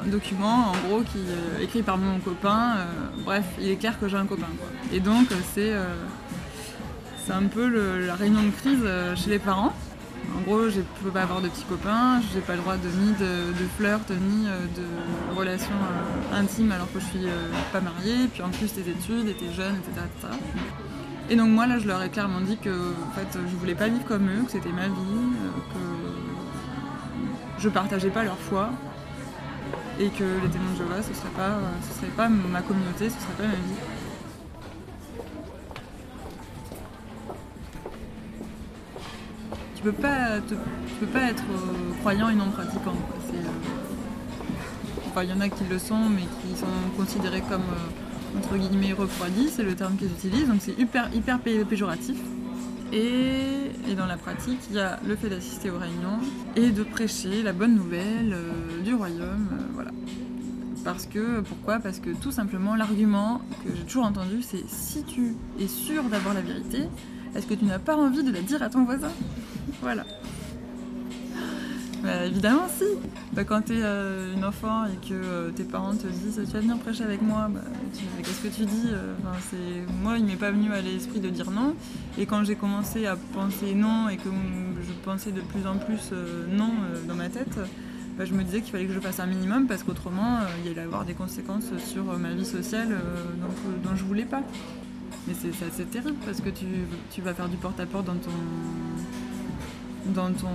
un 0.07 0.09
document 0.09 0.71
en 0.71 0.89
gros 0.89 1.03
qui 1.03 1.19
est 1.61 1.65
écrit 1.65 1.83
par 1.83 1.99
mon 1.99 2.19
copain. 2.19 2.77
bref, 3.27 3.45
il 3.61 3.69
est 3.69 3.77
clair 3.77 4.01
que 4.01 4.09
j'ai 4.09 4.17
un 4.17 4.25
copain. 4.25 4.49
Et 4.91 5.01
donc 5.01 5.29
c'est 5.55 5.75
un 7.31 7.43
peu 7.43 7.69
la 8.07 8.15
réunion 8.15 8.43
de 8.43 8.51
crise 8.51 8.89
chez 9.23 9.29
les 9.29 9.39
parents. 9.39 9.75
En 10.37 10.41
gros, 10.43 10.69
je 10.69 10.79
ne 10.79 10.85
peux 11.03 11.11
pas 11.11 11.23
avoir 11.23 11.41
de 11.41 11.49
petits 11.49 11.65
copains, 11.65 12.21
j'ai 12.33 12.41
pas 12.41 12.55
le 12.55 12.61
droit 12.61 12.77
de, 12.77 12.89
ni 12.89 13.13
de, 13.13 13.53
de 13.53 13.69
flirt, 13.77 14.11
ni 14.11 14.47
euh, 14.47 14.61
de 14.77 15.37
relations 15.37 15.71
euh, 15.73 16.41
intimes 16.41 16.73
alors 16.73 16.93
que 16.93 17.01
je 17.01 17.05
suis 17.07 17.27
euh, 17.27 17.51
pas 17.73 17.81
mariée, 17.81 18.29
puis 18.33 18.43
en 18.43 18.51
plus 18.51 18.73
tes 18.73 18.83
études, 18.83 19.29
et 19.29 19.35
t'es 19.35 19.53
jeune, 19.53 19.77
etc.. 19.77 20.07
Et 21.31 21.37
donc 21.37 21.51
moi 21.51 21.67
là 21.67 21.79
je 21.79 21.87
leur 21.87 22.03
ai 22.03 22.09
clairement 22.09 22.41
dit 22.41 22.57
que 22.57 22.71
en 22.71 23.11
fait, 23.13 23.39
je 23.51 23.57
voulais 23.57 23.75
pas 23.75 23.89
vivre 23.89 24.05
comme 24.05 24.29
eux, 24.29 24.45
que 24.45 24.53
c'était 24.53 24.73
ma 24.73 24.89
vie, 24.89 25.29
que 25.73 25.79
je 27.59 27.69
partageais 27.69 28.11
pas 28.11 28.25
leur 28.25 28.39
foi, 28.39 28.71
et 29.99 30.09
que 30.09 30.25
les 30.25 30.49
témoins 30.49 30.73
de 30.73 30.77
Jéhovah 30.77 31.03
ce 31.03 31.15
serait 31.15 31.29
serait 31.95 32.13
pas 32.17 32.29
ma 32.29 32.63
communauté, 32.63 33.11
ce 33.11 33.17
serait 33.17 33.35
pas 33.37 33.47
ma 33.47 33.55
vie. 33.55 33.98
Tu 39.79 39.85
peux 39.85 39.93
pas, 39.93 40.41
peux 40.99 41.07
pas 41.07 41.23
être 41.31 41.45
euh, 41.53 41.93
croyant 42.01 42.29
et 42.29 42.35
non 42.35 42.51
pratiquant. 42.51 42.95
euh, 45.17 45.23
il 45.23 45.31
y 45.31 45.33
en 45.33 45.41
a 45.41 45.49
qui 45.49 45.63
le 45.71 45.79
sont, 45.79 46.09
mais 46.09 46.23
qui 46.43 46.59
sont 46.59 46.67
considérés 46.97 47.43
comme 47.49 47.63
euh, 47.63 48.39
entre 48.39 48.57
guillemets 48.57 48.93
refroidis, 48.93 49.49
c'est 49.51 49.63
le 49.63 49.75
terme 49.77 49.95
qu'ils 49.97 50.11
utilisent, 50.11 50.49
donc 50.49 50.59
c'est 50.61 50.77
hyper, 50.79 51.09
hyper 51.15 51.39
pé- 51.39 51.65
péjoratif. 51.65 52.17
Et, 52.93 53.71
et 53.89 53.95
dans 53.97 54.07
la 54.07 54.17
pratique, 54.17 54.59
il 54.71 54.77
y 54.77 54.81
a 54.81 54.99
le 55.07 55.15
fait 55.15 55.29
d'assister 55.29 55.71
aux 55.71 55.79
réunions 55.79 56.19
et 56.57 56.71
de 56.71 56.83
prêcher 56.83 57.43
la 57.45 57.53
bonne 57.53 57.75
nouvelle 57.77 58.37
du 58.85 58.95
royaume, 58.95 59.49
voilà. 59.75 59.91
Parce 60.85 61.07
que, 61.07 61.41
pourquoi? 61.41 61.79
Parce 61.79 62.01
que 62.01 62.11
tout 62.11 62.31
simplement, 62.33 62.75
l'argument 62.75 63.41
que 63.65 63.71
j'ai 63.77 63.83
toujours 63.85 64.07
entendu, 64.07 64.43
c'est 64.43 64.65
si 64.69 65.03
tu 65.05 65.37
es 65.61 65.69
sûr 65.69 66.03
d'avoir 66.05 66.35
la 66.35 66.41
vérité, 66.41 66.83
est-ce 67.37 67.47
que 67.47 67.55
tu 67.55 67.65
n'as 67.67 67.79
pas 67.79 67.97
envie 67.97 68.23
de 68.25 68.33
la 68.33 68.41
dire 68.41 68.63
à 68.63 68.71
ton 68.71 68.85
voisin? 68.85 69.11
Voilà. 69.81 70.05
Bah, 72.03 72.27
évidemment, 72.27 72.69
si. 72.69 72.85
Bah, 73.33 73.45
quand 73.45 73.63
t'es 73.63 73.81
euh, 73.83 74.35
une 74.35 74.45
enfant 74.45 74.85
et 74.87 75.07
que 75.07 75.13
euh, 75.15 75.51
tes 75.51 75.65
parents 75.65 75.95
te 75.95 76.07
disent 76.07 76.41
tu 76.47 76.53
vas 76.53 76.61
venir 76.61 76.79
prêcher 76.79 77.05
avec 77.05 77.23
moi, 77.23 77.49
bah, 77.51 77.61
tu- 77.93 78.23
qu'est-ce 78.23 78.41
que 78.43 78.49
tu 78.49 78.65
dis? 78.65 78.87
Euh. 78.87 79.15
Moi, 80.03 80.19
il 80.19 80.25
m'est 80.25 80.37
pas 80.37 80.51
venu 80.51 80.73
à 80.73 80.81
l'esprit 80.81 81.21
de 81.21 81.29
dire 81.29 81.51
non. 81.51 81.75
Et 82.17 82.27
quand 82.27 82.45
j'ai 82.45 82.55
commencé 82.55 83.07
à 83.07 83.17
penser 83.17 83.75
non 83.75 84.09
et 84.09 84.17
que 84.17 84.29
je 84.29 84.93
pensais 85.05 85.33
de 85.33 85.41
plus 85.41 85.67
en 85.67 85.77
plus 85.77 86.13
non 86.51 86.71
dans 87.07 87.15
ma 87.15 87.29
tête, 87.29 87.59
bah, 88.17 88.25
je 88.25 88.35
me 88.35 88.43
disais 88.43 88.61
qu'il 88.61 88.73
fallait 88.73 88.87
que 88.87 88.93
je 88.93 89.01
fasse 89.01 89.21
un 89.21 89.27
minimum 89.27 89.67
parce 89.67 89.83
qu'autrement, 89.83 90.39
il 90.65 90.71
allait 90.71 90.83
avoir 90.83 91.05
des 91.05 91.15
conséquences 91.15 91.71
sur 91.85 92.05
ma 92.19 92.31
vie 92.31 92.47
sociale 92.47 92.97
dont, 93.41 93.89
dont 93.91 93.97
je 93.97 94.05
voulais 94.05 94.25
pas. 94.25 94.43
Mais 95.27 95.35
c'est, 95.35 95.67
assez 95.67 95.85
terrible 95.85 96.17
parce 96.25 96.41
que 96.41 96.49
tu, 96.49 96.65
tu 97.11 97.21
vas 97.23 97.35
faire 97.35 97.49
du 97.49 97.57
porte-à-porte 97.57 98.07
dans 98.07 98.15
ton. 98.15 98.31
Dans 100.15 100.31
ton. 100.33 100.49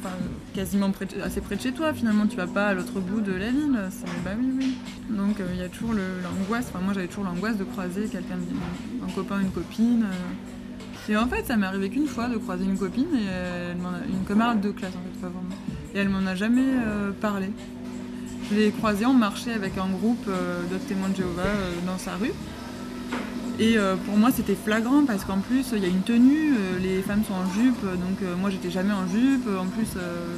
enfin, 0.00 0.14
quasiment 0.54 0.90
assez 1.24 1.40
près 1.40 1.56
de 1.56 1.60
chez 1.60 1.72
toi 1.72 1.92
finalement, 1.92 2.26
tu 2.26 2.36
vas 2.36 2.46
pas 2.46 2.68
à 2.68 2.74
l'autre 2.74 3.00
bout 3.00 3.20
de 3.20 3.32
la 3.32 3.50
ville. 3.50 3.78
Bah 4.24 4.30
oui, 4.38 4.46
oui. 4.58 4.74
Donc 5.10 5.40
euh, 5.40 5.46
il 5.54 5.60
y 5.60 5.62
a 5.64 5.68
toujours 5.68 5.92
l'angoisse, 5.94 6.66
enfin 6.68 6.80
moi 6.84 6.92
j'avais 6.94 7.06
toujours 7.08 7.24
l'angoisse 7.24 7.56
de 7.56 7.64
croiser 7.64 8.02
quelqu'un, 8.08 8.36
de- 8.36 9.04
un 9.06 9.10
copain, 9.12 9.40
une 9.40 9.50
copine. 9.50 10.04
euh. 10.04 11.10
Et 11.10 11.16
en 11.16 11.26
fait, 11.26 11.46
ça 11.46 11.56
m'est 11.56 11.64
arrivé 11.66 11.88
qu'une 11.88 12.06
fois 12.06 12.28
de 12.28 12.36
croiser 12.36 12.64
une 12.66 12.76
copine, 12.76 13.06
et 13.14 13.72
une 14.10 14.24
camarade 14.26 14.60
de 14.60 14.70
classe 14.70 14.92
en 14.92 15.02
fait, 15.02 15.20
pas 15.20 15.28
vraiment. 15.28 15.48
Et 15.94 15.98
elle 15.98 16.10
m'en 16.10 16.26
a 16.26 16.34
jamais 16.34 16.60
euh, 16.66 17.12
parlé. 17.18 17.50
Je 18.50 18.56
l'ai 18.56 18.70
croisée, 18.70 19.06
on 19.06 19.14
marchait 19.14 19.52
avec 19.54 19.78
un 19.78 19.88
groupe 19.88 20.24
euh, 20.28 20.62
d'autres 20.70 20.84
témoins 20.86 21.08
de 21.08 21.16
Jéhovah 21.16 21.44
dans 21.86 21.96
sa 21.98 22.12
rue. 22.16 22.32
Et 23.60 23.76
euh, 23.76 23.96
pour 23.96 24.16
moi, 24.16 24.30
c'était 24.30 24.54
flagrant 24.54 25.04
parce 25.04 25.24
qu'en 25.24 25.38
plus, 25.38 25.66
il 25.72 25.82
y 25.82 25.84
a 25.84 25.88
une 25.88 26.02
tenue, 26.02 26.52
euh, 26.52 26.78
les 26.78 27.02
femmes 27.02 27.24
sont 27.24 27.34
en 27.34 27.52
jupe, 27.60 27.82
donc 27.82 28.22
euh, 28.22 28.36
moi 28.36 28.50
j'étais 28.50 28.70
jamais 28.70 28.92
en 28.92 29.06
jupe. 29.08 29.48
En 29.48 29.66
plus, 29.66 29.88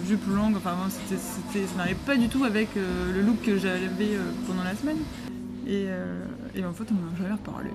jupe 0.08 0.26
longue, 0.34 0.54
enfin, 0.56 0.74
ça 0.88 1.76
n'allait 1.76 1.94
pas 1.94 2.16
du 2.16 2.28
tout 2.28 2.44
avec 2.44 2.68
le 2.76 3.20
look 3.20 3.42
que 3.42 3.58
j'avais 3.58 4.16
pendant 4.46 4.64
la 4.64 4.74
semaine. 4.74 4.96
Et, 5.66 5.88
en 6.64 6.72
fait, 6.72 6.84
on 6.90 6.94
m'en 6.94 7.12
a 7.12 7.16
jamais 7.18 7.34
reparlé. 7.34 7.70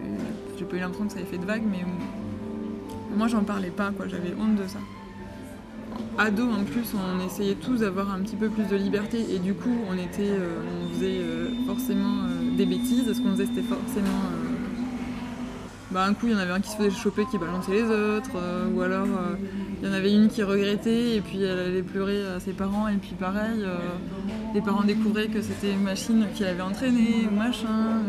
J'ai 0.57 0.65
pas 0.65 0.77
eu 0.77 0.79
l'impression 0.79 1.05
que 1.05 1.13
ça 1.13 1.19
avait 1.19 1.27
fait 1.27 1.37
de 1.37 1.45
vagues, 1.45 1.63
mais 1.69 1.85
moi 3.15 3.27
j'en 3.27 3.43
parlais 3.43 3.69
pas, 3.69 3.91
quoi, 3.91 4.07
j'avais 4.07 4.33
honte 4.33 4.55
de 4.55 4.67
ça. 4.67 4.79
Ado 6.17 6.43
en 6.43 6.63
plus, 6.63 6.93
on 6.95 7.25
essayait 7.25 7.55
tous 7.55 7.77
d'avoir 7.79 8.11
un 8.11 8.19
petit 8.19 8.35
peu 8.35 8.49
plus 8.49 8.65
de 8.65 8.75
liberté 8.75 9.23
et 9.33 9.39
du 9.39 9.53
coup, 9.53 9.77
on 9.89 9.93
était, 9.93 10.31
on 10.81 10.93
faisait 10.95 11.21
forcément 11.67 12.23
des 12.57 12.65
bêtises. 12.65 13.13
Ce 13.13 13.21
qu'on 13.21 13.31
faisait, 13.31 13.45
c'était 13.45 13.67
forcément. 13.67 14.23
Bah, 15.91 16.05
un 16.05 16.13
coup, 16.13 16.25
il 16.27 16.33
y 16.33 16.35
en 16.35 16.39
avait 16.39 16.51
un 16.51 16.59
qui 16.59 16.71
se 16.71 16.77
faisait 16.77 16.89
choper, 16.89 17.25
qui 17.29 17.37
balançait 17.37 17.71
les 17.71 17.83
autres, 17.83 18.31
euh, 18.35 18.67
ou 18.73 18.81
alors 18.81 19.05
euh, 19.05 19.35
il 19.81 19.87
y 19.87 19.91
en 19.91 19.93
avait 19.93 20.11
une 20.11 20.29
qui 20.29 20.41
regrettait 20.41 21.15
et 21.15 21.21
puis 21.21 21.43
elle 21.43 21.59
allait 21.59 21.83
pleurer 21.83 22.25
à 22.25 22.39
ses 22.39 22.53
parents, 22.53 22.87
et 22.87 22.95
puis 22.95 23.13
pareil, 23.19 23.61
euh, 23.61 23.77
les 24.53 24.61
parents 24.61 24.83
découvraient 24.83 25.27
que 25.27 25.41
c'était 25.41 25.71
une 25.71 25.83
machine 25.83 26.25
qui 26.33 26.43
l'avait 26.43 26.61
entraînée, 26.61 27.29
machin. 27.31 28.01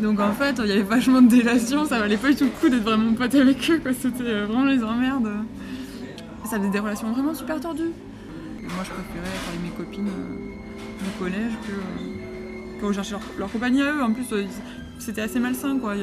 Donc 0.00 0.18
en 0.18 0.32
fait, 0.32 0.56
il 0.58 0.66
y 0.66 0.72
avait 0.72 0.82
vachement 0.82 1.22
de 1.22 1.28
délation, 1.28 1.84
ça 1.84 2.00
valait 2.00 2.16
pas 2.16 2.30
du 2.30 2.36
tout 2.36 2.44
le 2.44 2.50
coup 2.50 2.68
d'être 2.68 2.82
vraiment 2.82 3.12
pote 3.14 3.34
avec 3.34 3.70
eux, 3.70 3.78
quoi. 3.78 3.92
C'était 3.92 4.42
vraiment 4.42 4.64
les 4.64 4.82
emmerdes. 4.82 5.30
Ça 6.44 6.58
faisait 6.58 6.70
des 6.70 6.80
relations 6.80 7.12
vraiment 7.12 7.34
super 7.34 7.60
tordues. 7.60 7.92
Moi, 8.60 8.84
je 8.84 8.90
préférais 8.90 9.36
parler 9.44 9.60
mes 9.62 9.70
copines 9.70 10.04
du 10.04 11.10
collège 11.18 11.52
que, 11.66 12.80
que 12.80 12.86
rechercher 12.86 13.12
leur, 13.12 13.20
leur 13.38 13.52
compagnie 13.52 13.82
à 13.82 13.92
eux. 13.92 14.02
En 14.02 14.12
plus, 14.12 14.26
c'était 14.98 15.20
assez 15.20 15.38
malsain, 15.38 15.78
quoi. 15.78 15.94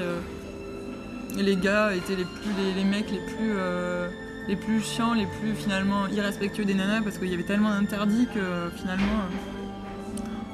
Les 1.37 1.55
gars 1.55 1.93
étaient 1.93 2.15
les 2.15 2.25
plus 2.25 2.51
les, 2.75 2.83
mecs 2.83 3.11
les 3.11 3.19
plus 3.19 3.53
euh, 3.55 4.09
les 4.47 4.55
plus 4.55 4.81
chiants, 4.81 5.13
les 5.13 5.25
plus 5.25 5.53
finalement 5.53 6.07
irrespectueux 6.07 6.65
des 6.65 6.73
nanas 6.73 7.01
parce 7.01 7.17
qu'il 7.17 7.29
y 7.29 7.33
avait 7.33 7.43
tellement 7.43 7.69
d'interdits 7.69 8.27
que 8.33 8.39
euh, 8.39 8.69
finalement 8.71 9.21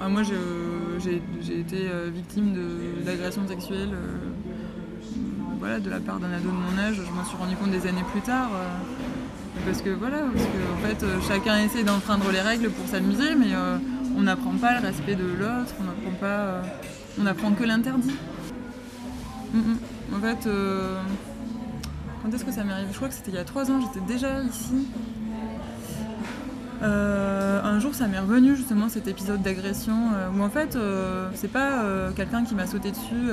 euh, 0.02 0.10
moi 0.10 0.22
j'ai 0.24 1.60
été 1.60 1.90
victime 2.14 2.56
d'agressions 3.06 3.48
sexuelles 3.48 3.92
voilà 5.60 5.80
de 5.80 5.90
la 5.90 6.00
part 6.00 6.20
d'un 6.20 6.32
ado 6.32 6.50
de 6.50 6.54
mon 6.54 6.78
âge, 6.78 6.96
je 6.96 7.12
m'en 7.12 7.26
suis 7.26 7.38
rendu 7.38 7.56
compte 7.56 7.72
des 7.72 7.88
années 7.88 8.04
plus 8.12 8.22
tard 8.22 8.50
parce 9.66 9.82
que 9.82 9.90
voilà 9.90 10.18
parce 10.34 10.46
que 10.46 10.88
fait 10.88 11.28
chacun 11.28 11.60
essaie 11.60 11.84
d'enfreindre 11.84 12.30
les 12.32 12.42
règles 12.42 12.70
pour 12.70 12.88
s'amuser 12.88 13.36
mais 13.36 13.54
on 14.18 14.22
n'apprend 14.22 14.52
pas 14.52 14.80
le 14.80 14.86
respect 14.86 15.16
de 15.16 15.24
l'autre, 15.24 15.74
on 15.80 15.84
n'apprend 15.86 16.20
pas 16.20 16.62
on 17.22 17.26
apprend 17.26 17.52
que 17.52 17.64
l'interdit. 17.64 18.16
Mm, 19.54 19.60
mm. 19.60 19.78
En 20.14 20.20
fait, 20.20 20.48
euh, 20.48 21.02
quand 22.22 22.34
est-ce 22.34 22.46
que 22.46 22.52
ça 22.52 22.64
m'est 22.64 22.74
arrivé? 22.74 22.90
Je 22.92 22.96
crois 22.98 23.08
que 23.08 23.14
c'était 23.14 23.32
il 23.32 23.36
y 23.36 23.40
a 23.40 23.44
trois 23.44 23.70
ans, 23.72 23.80
j'étais 23.82 24.06
déjà 24.06 24.42
ici. 24.42 24.88
Euh, 26.84 27.62
un 27.64 27.80
jour, 27.80 27.96
ça 27.96 28.08
m'est 28.08 28.20
revenu 28.20 28.56
justement 28.56 28.90
cet 28.90 29.08
épisode 29.08 29.42
d'agression 29.42 30.10
euh, 30.14 30.30
où 30.38 30.44
en 30.44 30.50
fait, 30.50 30.76
euh, 30.76 31.30
c'est 31.34 31.52
pas 31.52 31.84
quelqu'un 32.16 32.44
qui 32.44 32.56
m'a 32.56 32.68
sauté 32.68 32.92
dessus 32.92 33.30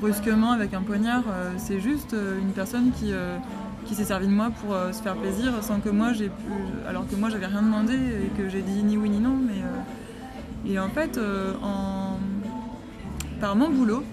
brusquement 0.00 0.52
avec 0.52 0.74
un 0.74 0.82
poignard, 0.82 1.24
c'est 1.56 1.80
juste 1.80 2.14
une 2.14 2.52
personne 2.52 2.90
qui, 2.92 3.12
qui 3.84 3.94
s'est 3.94 4.04
servi 4.04 4.26
de 4.26 4.32
moi 4.32 4.50
pour 4.50 4.76
se 4.92 5.02
faire 5.02 5.16
plaisir 5.16 5.52
sans 5.62 5.80
que 5.80 5.88
moi 5.88 6.12
j'ai 6.12 6.28
pu. 6.28 6.52
Alors 6.88 7.08
que 7.08 7.16
moi 7.16 7.30
j'avais 7.30 7.46
rien 7.46 7.62
demandé 7.62 7.94
et 7.94 8.28
que 8.36 8.48
j'ai 8.48 8.62
dit 8.62 8.82
ni 8.82 8.96
oui 8.96 9.10
ni 9.10 9.18
non, 9.18 9.36
mais. 9.36 10.70
et 10.70 10.78
en 10.78 10.88
fait, 10.88 11.18
en, 11.62 12.18
par 13.40 13.56
mon 13.56 13.70
boulot, 13.70 14.04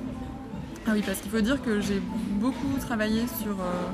ah 0.88 0.92
oui, 0.94 1.04
parce 1.06 1.20
qu'il 1.20 1.30
faut 1.30 1.42
dire 1.42 1.62
que 1.62 1.80
j'ai 1.80 2.02
beaucoup 2.40 2.78
travaillé 2.80 3.22
sur 3.42 3.52
euh, 3.52 3.90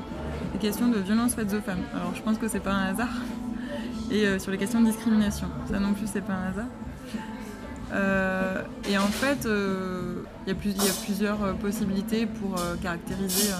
les 0.54 0.58
questions 0.58 0.88
de 0.88 0.98
violence 0.98 1.34
faites 1.34 1.52
aux 1.52 1.60
femmes. 1.60 1.82
Alors 1.94 2.14
je 2.14 2.22
pense 2.22 2.38
que 2.38 2.48
c'est 2.48 2.60
pas 2.60 2.72
un 2.72 2.86
hasard. 2.86 3.14
Et 4.10 4.26
euh, 4.26 4.38
sur 4.38 4.50
les 4.50 4.56
questions 4.56 4.80
de 4.80 4.86
discrimination. 4.86 5.48
Ça 5.70 5.78
non 5.78 5.92
plus, 5.92 6.06
c'est 6.06 6.22
pas 6.22 6.32
un 6.32 6.50
hasard. 6.50 6.66
Euh, 7.92 8.62
et 8.88 8.96
en 8.96 9.06
fait, 9.06 9.46
il 9.46 10.50
y, 10.50 10.50
y 10.50 10.88
a 10.88 10.92
plusieurs 11.04 11.54
possibilités 11.56 12.26
pour 12.26 12.56
caractériser 12.82 13.52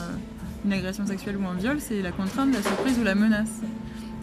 une 0.65 0.73
agression 0.73 1.07
sexuelle 1.07 1.37
ou 1.37 1.47
un 1.47 1.55
viol. 1.55 1.77
C'est 1.81 2.01
la 2.01 2.13
contrainte, 2.13 2.55
la 2.55 2.63
surprise 2.63 2.99
ou 2.99 3.05
la 3.05 3.15
menace. 3.15 3.61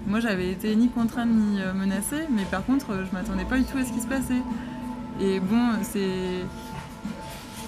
Moi, 0.07 0.19
j'avais 0.19 0.51
été 0.51 0.75
ni 0.75 0.89
contrainte 0.89 1.29
ni 1.29 1.59
menacée, 1.75 2.27
mais 2.31 2.43
par 2.49 2.65
contre, 2.65 2.87
je 3.05 3.15
m'attendais 3.15 3.45
pas 3.45 3.57
du 3.57 3.65
tout 3.65 3.77
à 3.77 3.83
ce 3.83 3.93
qui 3.93 4.01
se 4.01 4.07
passait. 4.07 4.41
Et 5.21 5.39
bon, 5.39 5.69
c'est 5.83 6.43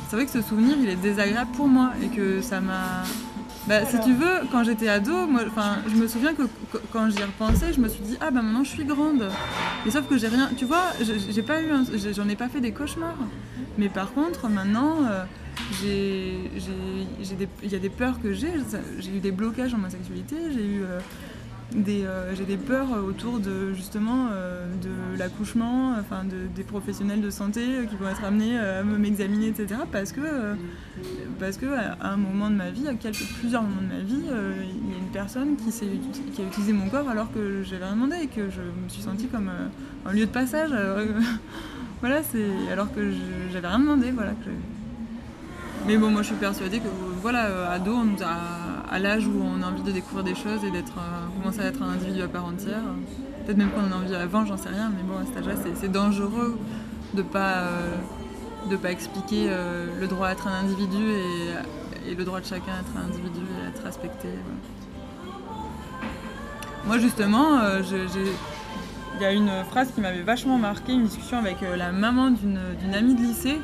c'est 0.09 0.15
vrai 0.15 0.25
que 0.25 0.31
ce 0.31 0.41
souvenir, 0.41 0.75
il 0.81 0.89
est 0.89 0.95
désagréable 0.95 1.51
pour 1.55 1.67
moi 1.67 1.91
et 2.03 2.07
que 2.07 2.41
ça 2.41 2.59
m'a. 2.61 3.03
Bah, 3.67 3.85
si 3.85 3.99
tu 3.99 4.13
veux, 4.13 4.47
quand 4.49 4.63
j'étais 4.63 4.87
ado, 4.87 5.27
moi, 5.27 5.41
je 5.89 5.95
me 5.95 6.07
souviens 6.07 6.33
que 6.33 6.43
qu- 6.43 6.77
quand 6.93 7.09
j'y 7.09 7.21
repensais, 7.21 7.73
je 7.73 7.81
me 7.81 7.89
suis 7.89 7.99
dit 8.01 8.15
ah 8.21 8.31
bah 8.31 8.41
maintenant 8.41 8.63
je 8.63 8.69
suis 8.69 8.85
grande. 8.85 9.29
Et 9.85 9.91
sauf 9.91 10.07
que 10.07 10.17
j'ai 10.17 10.29
rien, 10.29 10.49
tu 10.57 10.63
vois, 10.63 10.83
j'ai 11.01 11.41
pas 11.41 11.61
eu, 11.61 11.67
j'en 12.15 12.29
ai 12.29 12.37
pas 12.37 12.47
fait 12.47 12.61
des 12.61 12.71
cauchemars. 12.71 13.17
Mais 13.77 13.89
par 13.89 14.13
contre, 14.13 14.47
maintenant, 14.47 14.95
euh, 15.11 15.25
il 15.83 17.69
y 17.71 17.75
a 17.75 17.79
des 17.79 17.89
peurs 17.89 18.21
que 18.21 18.31
j'ai. 18.33 18.53
J'ai 18.99 19.11
eu 19.17 19.19
des 19.19 19.31
blocages 19.31 19.71
dans 19.73 19.77
ma 19.77 19.89
sexualité. 19.89 20.35
J'ai 20.53 20.65
eu 20.65 20.83
euh, 20.83 20.99
euh, 21.75 22.33
j'ai 22.35 22.45
des 22.45 22.55
peurs 22.57 22.91
autour 23.05 23.39
de 23.39 23.73
justement 23.73 24.27
euh, 24.31 24.65
de 24.81 25.17
l'accouchement, 25.19 25.95
enfin 25.99 26.23
de- 26.23 26.47
des 26.55 26.63
professionnels 26.63 27.19
de 27.21 27.29
santé 27.29 27.59
euh, 27.61 27.85
qui 27.85 27.95
vont 27.97 28.07
être 28.09 28.23
amenés 28.23 28.57
à 28.57 28.83
me- 28.83 28.97
m'examiner, 28.97 29.47
etc. 29.47 29.81
Parce 29.91 30.11
que, 30.13 30.21
parce 31.39 31.57
que 31.57 31.65
à 31.65 31.97
un 32.13 32.17
moment 32.17 32.49
de 32.49 32.55
ma 32.55 32.69
vie, 32.71 32.87
à 32.87 32.93
quelques, 32.93 33.25
plusieurs 33.39 33.63
moments 33.63 33.81
de 33.81 33.87
ma 33.97 33.99
vie, 33.99 34.15
il 34.21 34.91
y 34.91 34.95
a 34.95 34.97
une 34.97 35.11
personne 35.11 35.55
qui, 35.57 35.69
a 36.41 36.45
utilisé 36.45 36.71
mon 36.73 36.87
corps 36.89 37.09
alors 37.09 37.31
que 37.33 37.63
j'avais 37.63 37.83
rien 37.85 37.95
demandé 37.95 38.15
et 38.23 38.27
que 38.27 38.49
je 38.49 38.61
me 38.61 38.87
suis 38.89 39.01
sentie 39.03 39.27
comme 39.27 39.49
un 40.05 40.11
lieu 40.13 40.25
de 40.25 40.31
passage. 40.31 40.71
voilà, 41.99 42.23
c'est 42.23 42.71
alors 42.71 42.93
que 42.93 43.11
je- 43.11 43.51
j'avais 43.51 43.67
rien 43.67 43.79
demandé, 43.79 44.11
voilà. 44.11 44.31
je- 44.45 44.51
mais 45.85 45.97
bon, 45.97 46.09
moi 46.11 46.21
je 46.21 46.27
suis 46.27 46.35
persuadée 46.35 46.79
que 46.79 46.87
voilà, 47.21 47.71
ado, 47.71 47.91
on 47.93 48.03
nous 48.05 48.21
a, 48.23 48.27
à 48.89 48.99
l'âge 48.99 49.27
où 49.27 49.41
on 49.43 49.61
a 49.61 49.67
envie 49.67 49.83
de 49.83 49.91
découvrir 49.91 50.23
des 50.23 50.35
choses 50.35 50.63
et 50.63 50.71
d'être, 50.71 50.97
euh, 50.97 51.41
commencer 51.41 51.61
à 51.61 51.65
être 51.65 51.81
un 51.81 51.89
individu 51.89 52.21
à 52.21 52.27
part 52.27 52.45
entière. 52.45 52.81
Peut-être 53.45 53.57
même 53.57 53.69
qu'on 53.71 53.81
en 53.81 53.91
a 53.91 53.95
envie 53.95 54.15
avant, 54.15 54.45
j'en 54.45 54.57
sais 54.57 54.69
rien, 54.69 54.91
mais 54.95 55.03
bon, 55.03 55.19
à 55.19 55.25
cet 55.25 55.37
âge-là, 55.37 55.53
c'est, 55.75 55.91
dangereux 55.91 56.57
de 57.13 57.21
pas, 57.21 57.57
euh, 57.57 57.95
de 58.69 58.75
pas 58.75 58.91
expliquer 58.91 59.47
euh, 59.49 59.87
le 59.99 60.07
droit 60.07 60.27
à 60.27 60.31
être 60.31 60.47
un 60.47 60.59
individu 60.61 61.11
et, 61.11 62.15
le 62.15 62.23
droit 62.23 62.39
de 62.39 62.45
chacun 62.45 62.71
à 62.71 62.79
être 62.79 62.97
un 62.97 63.09
individu 63.09 63.41
et 63.41 63.65
à 63.65 63.69
être 63.69 63.83
respecté. 63.83 64.29
Moi, 66.85 66.99
justement. 66.99 67.59
Il 69.19 69.23
y 69.23 69.25
a 69.25 69.33
une 69.33 69.49
phrase 69.71 69.91
qui 69.93 69.99
m'avait 69.99 70.21
vachement 70.21 70.59
marqué, 70.59 70.93
une 70.93 71.05
discussion 71.05 71.39
avec 71.39 71.57
la 71.61 71.91
maman 71.91 72.29
d'une, 72.29 72.59
amie 72.93 73.15
de 73.15 73.21
lycée. 73.21 73.59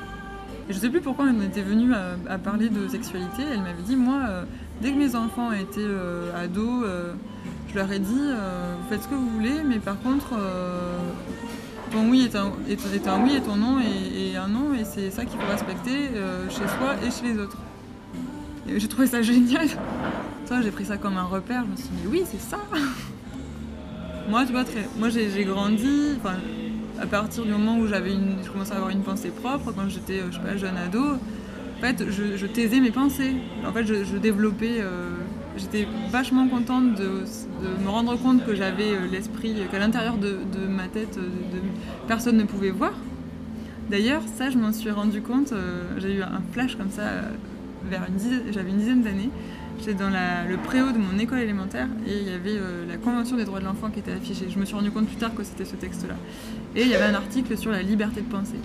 Et 0.67 0.73
je 0.73 0.77
sais 0.77 0.89
plus 0.89 0.99
pourquoi 0.99 1.25
on 1.25 1.41
était 1.43 1.62
venu 1.62 1.93
à, 1.93 2.17
à 2.27 2.38
parler 2.38 2.69
de 2.69 2.88
sexualité. 2.88 3.43
Elle 3.49 3.62
m'avait 3.62 3.83
dit, 3.83 3.95
moi, 3.95 4.45
dès 4.81 4.91
que 4.91 4.97
mes 4.97 5.15
enfants 5.15 5.51
étaient 5.51 5.79
euh, 5.79 6.31
ados, 6.36 6.83
euh, 6.86 7.13
je 7.69 7.75
leur 7.75 7.91
ai 7.91 7.99
dit, 7.99 8.13
euh, 8.19 8.75
vous 8.81 8.89
faites 8.89 9.03
ce 9.03 9.07
que 9.07 9.15
vous 9.15 9.29
voulez, 9.29 9.63
mais 9.65 9.79
par 9.79 9.99
contre, 10.01 10.33
ton 11.91 12.09
oui 12.09 12.25
est 12.25 12.36
un, 12.36 12.51
est, 12.69 13.07
un 13.07 13.23
oui 13.23 13.36
et 13.36 13.41
ton 13.41 13.55
non 13.55 13.79
est, 13.79 14.36
un 14.36 14.47
non, 14.47 14.73
et 14.73 14.83
c'est 14.83 15.12
ça 15.12 15.25
qu'il 15.25 15.39
faut 15.39 15.47
respecter 15.47 16.09
chez 16.49 16.67
soi 16.67 16.95
et 17.05 17.12
chez 17.12 17.33
les 17.33 17.39
autres. 17.39 17.57
Et 18.67 18.79
j'ai 18.79 18.88
trouvé 18.88 19.07
ça 19.07 19.21
génial. 19.21 19.67
Ça, 20.45 20.62
j'ai 20.62 20.71
pris 20.71 20.86
ça 20.86 20.97
comme 20.97 21.17
un 21.17 21.23
repère. 21.23 21.63
Je 21.65 21.71
me 21.71 21.75
suis 21.75 21.89
dit, 21.89 22.01
mais 22.03 22.12
oui, 22.12 22.23
c'est 22.29 22.39
ça. 22.39 22.57
moi, 24.29 24.45
tu 24.45 24.51
vois, 24.51 24.63
très, 24.63 24.88
moi 24.97 25.09
j'ai 25.09 25.43
grandi. 25.43 26.17
À 27.01 27.07
partir 27.07 27.43
du 27.43 27.51
moment 27.51 27.77
où 27.77 27.88
j'avais 27.88 28.12
je 28.43 28.49
commençais 28.49 28.73
à 28.73 28.75
avoir 28.75 28.91
une 28.91 29.01
pensée 29.01 29.29
propre, 29.29 29.73
quand 29.75 29.89
j'étais, 29.89 30.21
je 30.29 30.38
sais 30.38 30.43
pas, 30.43 30.55
jeune 30.55 30.77
ado, 30.77 31.17
fait, 31.83 32.03
je, 32.09 32.45
taisais 32.45 32.79
mes 32.79 32.91
pensées. 32.91 33.33
En 33.67 33.73
fait, 33.73 33.85
je, 33.85 34.17
développais. 34.17 34.77
euh, 34.79 35.09
J'étais 35.55 35.87
vachement 36.09 36.47
contente 36.47 36.95
de, 36.95 37.25
me 37.83 37.89
rendre 37.89 38.17
compte 38.17 38.43
que 38.43 38.55
j'avais 38.55 38.93
euh, 38.93 39.07
l'esprit, 39.11 39.55
qu'à 39.71 39.77
l'intérieur 39.77 40.17
de, 40.17 40.37
ma 40.67 40.87
tête, 40.87 41.17
euh, 41.17 41.21
de, 41.21 41.59
personne 42.07 42.37
ne 42.37 42.43
pouvait 42.43 42.71
voir. 42.71 42.93
D'ailleurs, 43.89 44.21
ça, 44.35 44.49
je 44.49 44.57
m'en 44.57 44.71
suis 44.71 44.89
rendu 44.89 45.21
compte. 45.21 45.53
J'ai 45.97 46.15
eu 46.15 46.21
un 46.23 46.41
flash 46.53 46.75
comme 46.77 46.89
ça 46.89 47.03
vers 47.91 48.03
une 48.07 48.51
j'avais 48.51 48.69
une 48.69 48.77
dizaine 48.77 49.03
d'années. 49.03 49.29
J'étais 49.77 49.93
dans 49.93 50.09
le 50.09 50.57
préau 50.57 50.91
de 50.91 50.97
mon 50.97 51.19
école 51.19 51.39
élémentaire 51.39 51.87
et 52.07 52.17
il 52.17 52.23
y 52.23 52.33
avait 52.33 52.57
la 52.87 52.95
Convention 52.95 53.35
des 53.35 53.43
droits 53.43 53.59
de 53.59 53.65
l'enfant 53.65 53.89
qui 53.89 53.99
était 53.99 54.13
affichée. 54.13 54.45
Je 54.49 54.57
me 54.57 54.63
suis 54.63 54.73
rendu 54.75 54.89
compte 54.89 55.07
plus 55.07 55.17
tard 55.17 55.35
que 55.35 55.43
c'était 55.43 55.65
ce 55.65 55.75
texte-là. 55.75 56.15
Et 56.77 56.83
il 56.83 56.87
y 56.87 56.95
avait 56.95 57.05
un 57.05 57.15
article 57.15 57.57
sur 57.57 57.71
la 57.71 57.83
liberté 57.83 58.21
de 58.21 58.31
penser, 58.31 58.55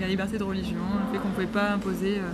la 0.00 0.08
liberté 0.08 0.38
de 0.38 0.44
religion, 0.44 0.78
le 1.06 1.12
fait 1.12 1.22
qu'on 1.22 1.28
ne 1.28 1.34
pouvait 1.34 1.46
pas 1.46 1.72
imposer 1.72 2.18
euh, 2.18 2.30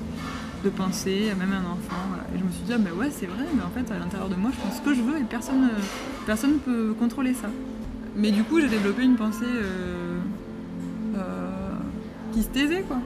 de 0.64 0.71
penser, 0.71 1.33
même 1.38 1.53
un 1.53 1.71
enfant. 1.71 2.03
Et 2.35 2.38
je 2.38 2.44
me 2.44 2.51
suis 2.51 2.62
dit, 2.62 2.73
ah 2.75 2.79
bah 2.79 2.90
ouais, 2.97 3.11
c'est 3.11 3.27
vrai, 3.27 3.44
mais 3.55 3.62
en 3.62 3.71
fait, 3.71 3.92
à 3.92 3.99
l'intérieur 3.99 4.29
de 4.29 4.35
moi, 4.35 4.51
je 4.53 4.61
pense 4.61 4.79
ce 4.79 4.83
que 4.83 4.94
je 4.94 5.03
veux 5.03 5.18
et 5.18 5.25
personne 5.25 5.62
ne 5.62 5.68
personne 6.27 6.59
peut 6.59 6.94
contrôler 6.99 7.35
ça. 7.35 7.49
Mais 8.16 8.31
du 8.33 8.42
coup, 8.42 8.61
j'ai 8.61 8.68
développé 8.68 9.05
une 9.05 9.16
pensée 9.16 9.44
euh, 9.47 10.18
euh, 11.16 11.51
qui 12.33 12.42
se 12.42 12.49
taisait, 12.49 12.83
quoi. 12.83 12.99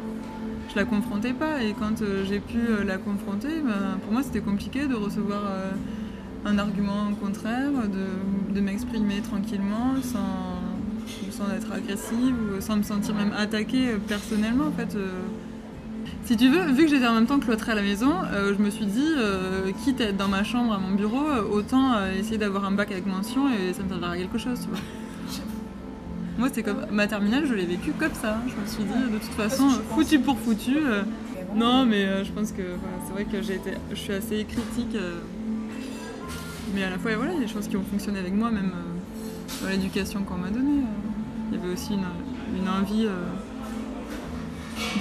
Je 0.70 0.76
la 0.76 0.86
confrontais 0.86 1.34
pas, 1.34 1.62
et 1.62 1.74
quand 1.78 2.00
euh, 2.00 2.24
j'ai 2.26 2.40
pu 2.40 2.56
euh, 2.56 2.84
la 2.84 2.96
confronter, 2.96 3.60
ben, 3.62 3.98
pour 4.02 4.12
moi, 4.12 4.22
c'était 4.22 4.40
compliqué 4.40 4.86
de 4.86 4.94
recevoir 4.94 5.42
euh, 5.44 5.70
un 6.46 6.56
argument 6.56 7.12
contraire, 7.20 7.72
de, 7.88 8.54
de 8.54 8.60
m'exprimer 8.60 9.20
tranquillement, 9.20 9.96
sans, 10.02 10.61
sans 11.42 11.54
être 11.54 11.72
agressive, 11.72 12.34
ou 12.56 12.60
sans 12.60 12.76
me 12.76 12.82
sentir 12.82 13.14
même 13.14 13.32
attaquée 13.36 13.88
euh, 13.90 13.98
personnellement, 14.06 14.66
en 14.66 14.72
fait. 14.72 14.94
euh. 14.96 15.08
Si 16.24 16.36
tu 16.36 16.48
veux, 16.48 16.72
vu 16.72 16.84
que 16.84 16.90
j'étais 16.90 17.06
en 17.06 17.14
même 17.14 17.26
temps 17.26 17.40
cloîtrée 17.40 17.72
à 17.72 17.74
la 17.74 17.82
maison, 17.82 18.12
euh, 18.32 18.54
je 18.56 18.62
me 18.62 18.70
suis 18.70 18.86
dit, 18.86 19.12
euh, 19.18 19.70
quitte 19.84 20.00
à 20.00 20.04
être 20.04 20.16
dans 20.16 20.28
ma 20.28 20.44
chambre, 20.44 20.72
à 20.72 20.78
mon 20.78 20.94
bureau, 20.94 21.24
autant 21.50 21.94
euh, 21.94 22.12
essayer 22.18 22.38
d'avoir 22.38 22.64
un 22.64 22.70
bac 22.70 22.92
avec 22.92 23.06
mention 23.06 23.48
et 23.50 23.72
ça 23.72 23.82
me 23.82 23.88
servira 23.88 24.12
à 24.12 24.16
quelque 24.16 24.38
chose, 24.38 24.60
tu 24.60 24.68
vois. 24.68 24.78
Moi, 26.38 26.48
c'était 26.48 26.62
comme 26.62 26.86
ma 26.92 27.06
terminale, 27.08 27.44
je 27.46 27.54
l'ai 27.54 27.66
vécu 27.66 27.92
comme 27.98 28.14
ça. 28.14 28.38
Je 28.46 28.54
me 28.60 28.66
suis 28.66 28.84
dit, 28.84 29.12
de 29.12 29.18
toute 29.18 29.34
façon, 29.34 29.68
foutu 29.90 30.18
pour 30.20 30.38
foutu. 30.38 30.76
non, 31.54 31.84
mais 31.84 32.24
je 32.24 32.32
pense 32.32 32.52
que 32.52 32.62
voilà, 32.62 32.96
c'est 33.06 33.12
vrai 33.12 33.24
que 33.24 33.42
j'ai 33.42 33.56
été, 33.56 33.72
je 33.90 33.96
suis 33.96 34.12
assez 34.12 34.44
critique. 34.44 34.96
mais 36.74 36.84
à 36.84 36.90
la 36.90 36.98
fois, 36.98 37.14
voilà, 37.16 37.32
il 37.32 37.40
y 37.40 37.42
a 37.42 37.46
des 37.46 37.52
choses 37.52 37.68
qui 37.68 37.76
ont 37.76 37.84
fonctionné 37.84 38.18
avec 38.18 38.32
moi, 38.32 38.50
même 38.50 38.72
dans 39.62 39.68
l'éducation 39.68 40.22
qu'on 40.22 40.36
m'a 40.38 40.48
donnée. 40.48 40.82
Il 41.52 41.58
y 41.58 41.62
avait 41.62 41.72
aussi 41.74 41.92
une, 41.94 42.68
envie 42.68 43.06
euh, 43.06 43.26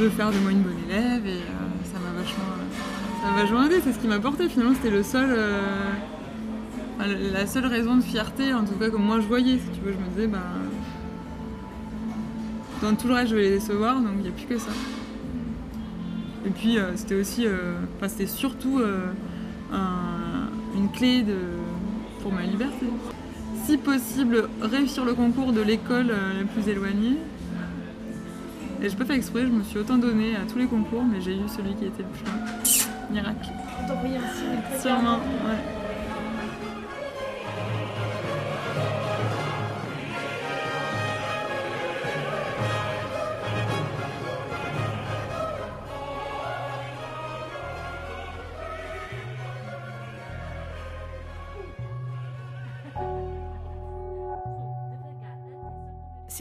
de 0.03 0.09
faire 0.09 0.31
de 0.31 0.37
moi 0.39 0.51
une 0.51 0.61
bonne 0.63 0.75
élève 0.89 1.25
et 1.25 1.37
euh, 1.37 1.83
ça 1.85 1.97
m'a 1.99 2.11
vachement, 2.19 3.35
vachement 3.41 3.63
aidé. 3.65 3.79
C'est 3.83 3.93
ce 3.93 3.99
qui 3.99 4.07
m'a 4.07 4.19
porté. 4.19 4.49
Finalement, 4.49 4.73
c'était 4.75 4.89
le 4.89 5.01
seul. 5.03 5.29
euh, 5.31 5.91
la 7.33 7.47
seule 7.47 7.65
raison 7.65 7.95
de 7.95 8.01
fierté, 8.01 8.53
en 8.53 8.63
tout 8.63 8.75
cas 8.75 8.89
comme 8.91 9.03
moi 9.03 9.19
je 9.21 9.27
voyais, 9.27 9.57
si 9.57 9.69
tu 9.73 9.79
veux, 9.83 9.91
je 9.93 9.97
me 9.97 10.07
disais, 10.09 10.27
bah, 10.27 10.43
dans 12.83 12.93
tout 12.95 13.07
le 13.07 13.13
reste 13.15 13.31
je 13.31 13.35
vais 13.35 13.41
les 13.43 13.49
décevoir, 13.51 13.95
donc 13.95 14.11
il 14.17 14.21
n'y 14.23 14.27
a 14.27 14.31
plus 14.31 14.45
que 14.45 14.59
ça. 14.59 14.69
Et 16.45 16.49
puis 16.51 16.77
c'était 16.95 17.15
aussi, 17.15 17.47
enfin 17.97 18.07
c'était 18.07 18.27
surtout 18.27 18.81
un- 19.73 20.49
une 20.77 20.91
clé 20.91 21.23
de, 21.23 21.37
pour 22.21 22.31
ma 22.31 22.43
liberté. 22.43 22.85
Si 23.65 23.77
possible, 23.77 24.49
réussir 24.61 25.05
le 25.05 25.13
concours 25.13 25.53
de 25.53 25.61
l'école 25.61 26.11
euh, 26.11 26.41
la 26.41 26.45
plus 26.45 26.69
éloignée. 26.69 27.17
Et 28.81 28.89
je 28.89 28.95
peux 28.95 29.05
pas 29.05 29.15
exprès, 29.15 29.41
je 29.41 29.47
me 29.47 29.63
suis 29.63 29.77
autant 29.77 29.97
donné 29.97 30.35
à 30.35 30.51
tous 30.51 30.57
les 30.57 30.65
concours, 30.65 31.03
mais 31.03 31.21
j'ai 31.21 31.33
eu 31.33 31.47
celui 31.47 31.75
qui 31.75 31.85
était 31.85 32.03
le 32.03 32.09
plus 32.09 32.25
loin. 32.25 32.33
Miracle. 33.11 33.49
Sûrement, 34.81 35.17
ouais. 35.17 35.80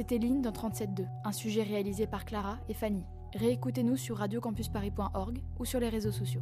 C'était 0.00 0.16
Ligne 0.16 0.40
dans 0.40 0.50
37.2, 0.50 1.04
un 1.26 1.32
sujet 1.32 1.62
réalisé 1.62 2.06
par 2.06 2.24
Clara 2.24 2.56
et 2.70 2.72
Fanny. 2.72 3.04
Réécoutez-nous 3.34 3.98
sur 3.98 4.16
radiocampusparis.org 4.16 5.42
ou 5.58 5.66
sur 5.66 5.78
les 5.78 5.90
réseaux 5.90 6.10
sociaux. 6.10 6.40